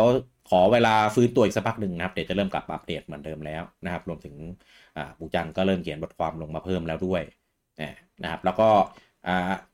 [0.49, 4.35] ขอเวลาฟื้นตัวอีกสักพักหนึ่งนะครับ เดี๋ยวจะเริ่มกลับอัปเดตเหมือนเดิมแล้วนะครับ รวมถึง
[5.19, 7.21] บูจังก็เริ่มเขียนบทความลงมาเพิ่มแล้วด้วย
[8.23, 8.69] นะครับ แล้วก็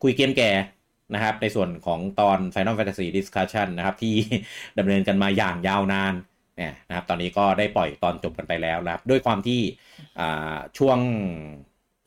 [0.03, 0.51] คุยเกมแก่
[1.13, 4.13] นะครับ ในส่วนของตอน Final Fantasy Discussion นะครับ ที่
[4.80, 6.13] ดำเนินกันมาอย่างยาวนาน
[6.57, 9.61] เนี่ยนะครับ ตอนนี้ก็ได้ปล่อยตอนจบกันไปแล้วนะครับ ด้วยความที่
[10.78, 10.99] ช่วง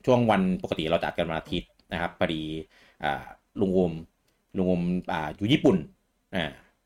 [0.06, 2.42] ช่วงวันปกติเราจัดกันวันอาทิตย์นะครับพอดี
[3.60, 3.92] ลุงวม
[4.56, 5.76] ลุงวมออยู่ญี่ปุ่น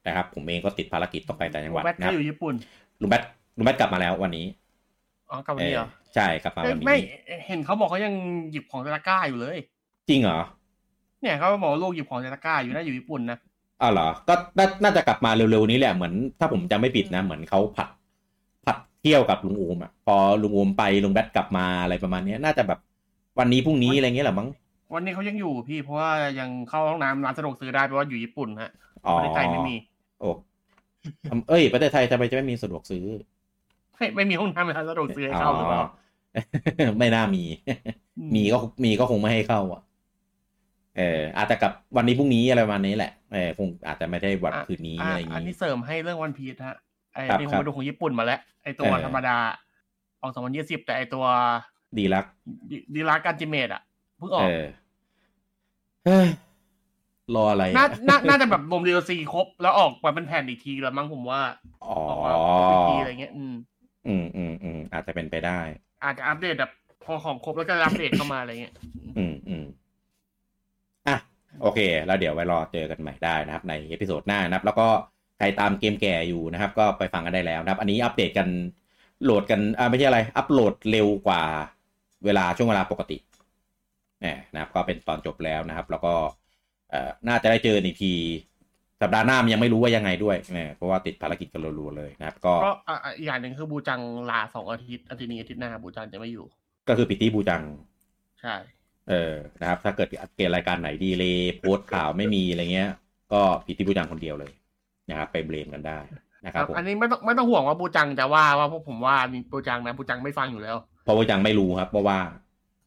[0.06, 2.54] นะครับ ผมเองก็ติดภารกิจต้องไปแต่จังหวัดนะครับอยู่ญี่ปุ่น
[3.00, 3.22] ลุงแบท
[3.56, 4.46] ลุงแบทกลับมาแล้ววันนี้
[5.30, 6.96] อ๋อกลับวันนี้เหรอใช่กลับมาวันนี้ไม่
[7.46, 8.14] เห็นเขาบอกเขายัง
[8.50, 9.58] หยิบของในตะกร้าอยู่เลย
[10.08, 10.40] จริงเหรอ
[11.20, 13.38] เนี่ยเขาบอกลูกหยิบของในตะกร้าอยู่น่าอยู่ญี่ปุ่นนะ
[13.80, 14.34] อ้าวเหรอ ก็
[14.82, 17.88] น่าจะกลับมาเร็วๆนี้แหละเหมือนถ้าผมจำไม่ผิดนะ เหมือนเขาผัด
[18.64, 22.80] ผัดเที่ยวกับลุงอูมอะพอลุงอูมไปลุงแบทกลับมาอะไรประมาณนี้น่าจะแบบ
[23.38, 24.48] วันนี้พรุ่งนี้อะไรเงี้ยหรอมั้ง
[24.94, 26.10] วันนี้เขายังอยู่พี่เพราะว่า
[26.40, 28.70] ยังเข้าห้องน้ำร้านสะดวกซื้อได้เพราะว่าอยู่ญี่ปุ่นฮะ
[29.16, 29.76] ประเทศไทยไม่มี
[30.20, 30.28] โอ้
[31.48, 33.04] เอ้ยประเทศไทยทำไมจะไม่มีสะดวกซื้อ
[34.16, 35.82] ไม่มีห้องน้ำร้านสะดวกซื้อให้เข้าหรือเปล่า
[36.98, 37.44] ไม่น่ามี
[38.34, 39.82] มีก็มีก็คงไม่ให้เข้า อะ
[40.96, 46.76] เอออาจจะกับวันนี้พรุ่งนี้อะไรประมาณนี้แหละเออคงอาจจะไม่ได้วันคืนนี้อะไรอย่างนี้อันนี้เสริมให้เรื่องวันพีทฮะ
[47.14, 49.36] ไอ้ที่ผมไปดูของญี่ปุ่นมาแล้วไอ้ตัวธรรมดา
[50.20, 51.24] ออกสองพันยี่สิบแต่ไอ้ตัว
[51.98, 52.26] ดีลัก
[52.94, 53.82] ดีลักการจิเมตอะ
[54.18, 54.48] เพิ่งออก
[57.34, 57.86] รออะไรน่า
[58.28, 61.40] น่าจะแบบรวมดีลซีครบ แล้วออกมาเป็นแผ่นอีกทีแล้วมั้งผมว่า
[61.84, 61.96] อ๋อ
[62.88, 63.54] ทีอะไรเงี้ย อืม
[64.08, 65.60] อืมอืมอืมอาจจะเป็นไปได้
[66.04, 66.72] อาจจะอัปเดตแบบ
[67.04, 68.74] พอของครบแล้วก็อัปเดตเข้ามาอะไรเงี้ย
[69.18, 69.64] อืมอืม
[71.08, 71.16] อะ
[71.62, 74.88] โอเค แล้วเดี๋ยวไว้รอเจอกันใหม่ได้นะครับ ใน episode หน้านะครับ แล้วก็
[75.38, 78.48] ใครตามเกมแก่อยู่นะครับ ก็ไปฟังกันได้แล้วนะครับ อันนี้อัปเดตกัน
[79.24, 81.42] โหลดกันอ่าไม่ใช่อะไร อัปโหลดเร็วกว่า
[82.24, 83.16] เวลาช่วงเวลาปกติ
[84.20, 86.14] เนี่ยนะครับก็เป็นตอนจบแล้วนะครับ แล้วก็
[87.28, 88.14] น่าจะได้เจออีกที
[89.02, 94.00] สัปดาห์หน้ามันยังไม่รู้ว่ายังไงด้วยเนี่ยเพราะว่าติดภารกิจกันรัวๆเลยนะครับ ก็ก็อะอะอีกอย่างหนึ่งคือบูจัง
[94.30, 96.46] ลาสองอาทิตย์อาทิตย์นี้อาทิตย์หน้าบูจังจะไม่อยู่
[96.88, 97.62] ก็คือปิตี้บูจัง
[98.40, 98.54] ใช่
[99.08, 102.90] เออนะครับ ถ้าเกิดเกณฑ์รายการไหนดีเลยโพสต์ข่าวไม่มีอะไรเงี้ย
[103.32, 104.52] ก็ปิตี้บูจังคนเดียวเลย
[105.10, 105.98] นะครับไปเบลมกันได้
[106.46, 112.18] นะครับผมอันนี้ไม่ต้องไม่ต้องห่วงว่าบูจังจะว่าว่าพวกผมว่ามีบูจังนะบูจังไม่ฟังอยู่แล้วเพราะว่ายังไม่รู้ครับเพราะว่า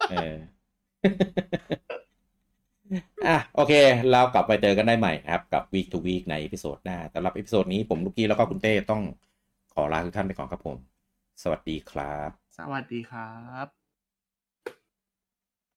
[0.10, 0.34] เออ
[3.28, 3.74] อะโอเค
[4.12, 9.02] เรากลับไปเจอกันได้ใหม่นะครับ กับ week to week ใน e อพิโซดหน้าสำหรับ e อพิโซดนี้ผมลูกกี้แล้วก็คุณเต้ต้อง
[9.74, 10.78] ขอลาทุกท่านไปก่อนครับผม
[11.44, 13.32] สวัสดีครับ สวัสดีครั
[13.66, 13.81] บ